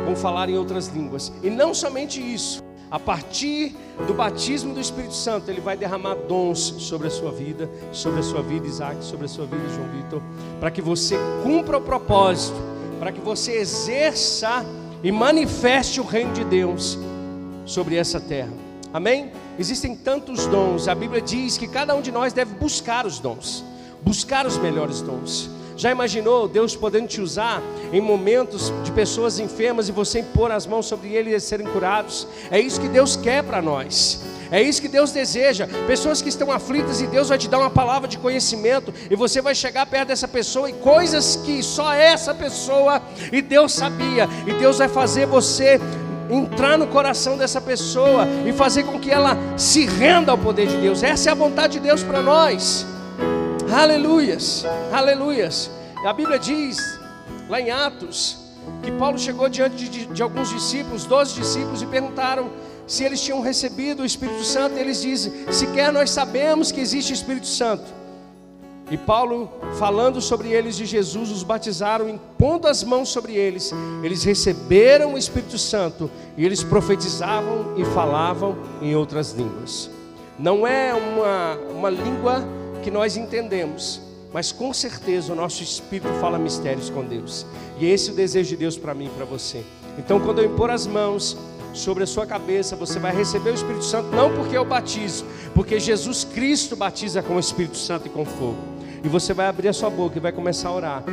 [0.06, 1.32] com falar em outras línguas.
[1.42, 3.74] E não somente isso, a partir
[4.06, 8.22] do batismo do Espírito Santo, Ele vai derramar dons sobre a sua vida, sobre a
[8.22, 10.22] sua vida, Isaac, sobre a sua vida, João Vitor,
[10.58, 12.56] para que você cumpra o propósito,
[12.98, 14.64] para que você exerça
[15.02, 16.98] e manifeste o reino de Deus
[17.64, 18.52] sobre essa terra.
[18.92, 19.30] Amém?
[19.58, 23.64] Existem tantos dons, a Bíblia diz que cada um de nós deve buscar os dons,
[24.02, 25.48] buscar os melhores dons.
[25.80, 30.66] Já imaginou Deus podendo te usar em momentos de pessoas enfermas e você impor as
[30.66, 32.28] mãos sobre eles e eles serem curados?
[32.50, 34.20] É isso que Deus quer para nós.
[34.50, 35.66] É isso que Deus deseja.
[35.86, 39.40] Pessoas que estão aflitas e Deus vai te dar uma palavra de conhecimento e você
[39.40, 43.00] vai chegar perto dessa pessoa e coisas que só essa pessoa
[43.32, 44.28] e Deus sabia.
[44.46, 45.80] E Deus vai fazer você
[46.28, 50.76] entrar no coração dessa pessoa e fazer com que ela se renda ao poder de
[50.76, 51.02] Deus.
[51.02, 52.89] Essa é a vontade de Deus para nós.
[53.72, 55.70] Aleluias, aleluias.
[56.04, 56.76] A Bíblia diz,
[57.48, 58.38] lá em Atos,
[58.82, 62.50] que Paulo chegou diante de, de, alguns discípulos, doze discípulos, e perguntaram
[62.84, 64.76] se eles tinham recebido o Espírito Santo.
[64.76, 67.84] Eles dizem: sequer nós sabemos que existe Espírito Santo.
[68.90, 69.48] E Paulo,
[69.78, 73.72] falando sobre eles de Jesus, os batizaram, impondo as mãos sobre eles.
[74.02, 79.88] Eles receberam o Espírito Santo e eles profetizavam e falavam em outras línguas.
[80.36, 82.44] Não é uma, uma língua
[82.82, 84.00] que nós entendemos,
[84.32, 87.46] mas com certeza o nosso espírito fala mistérios com Deus.
[87.78, 89.62] E esse é o desejo de Deus para mim e para você.
[89.98, 91.36] Então, quando eu impor as mãos
[91.72, 95.24] sobre a sua cabeça, você vai receber o Espírito Santo, não porque eu batizo,
[95.54, 98.58] porque Jesus Cristo batiza com o Espírito Santo e com fogo.
[99.02, 101.04] E você vai abrir a sua boca e vai começar a orar.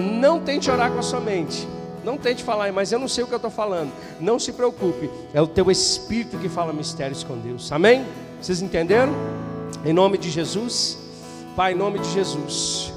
[0.00, 1.68] Não tente orar com a sua mente.
[2.02, 3.92] Não tente falar, mas eu não sei o que eu estou falando.
[4.20, 5.10] Não se preocupe.
[5.34, 7.70] É o teu espírito que fala mistérios com Deus.
[7.72, 8.06] Amém?
[8.40, 9.12] Vocês entenderam?
[9.84, 11.05] Em nome de Jesus.
[11.56, 12.92] Pai, em nome de Jesus,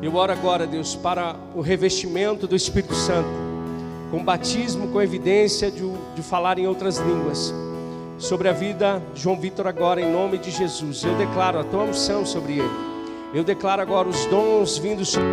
[0.00, 3.28] eu oro agora, Deus, para o revestimento do Espírito Santo,
[4.10, 5.82] com batismo, com evidência de,
[6.14, 7.52] de falar em outras línguas,
[8.16, 11.04] sobre a vida de João Vitor agora, em nome de Jesus.
[11.04, 12.70] Eu declaro a tua unção sobre ele.
[13.34, 15.28] Eu declaro agora os dons vindos sobre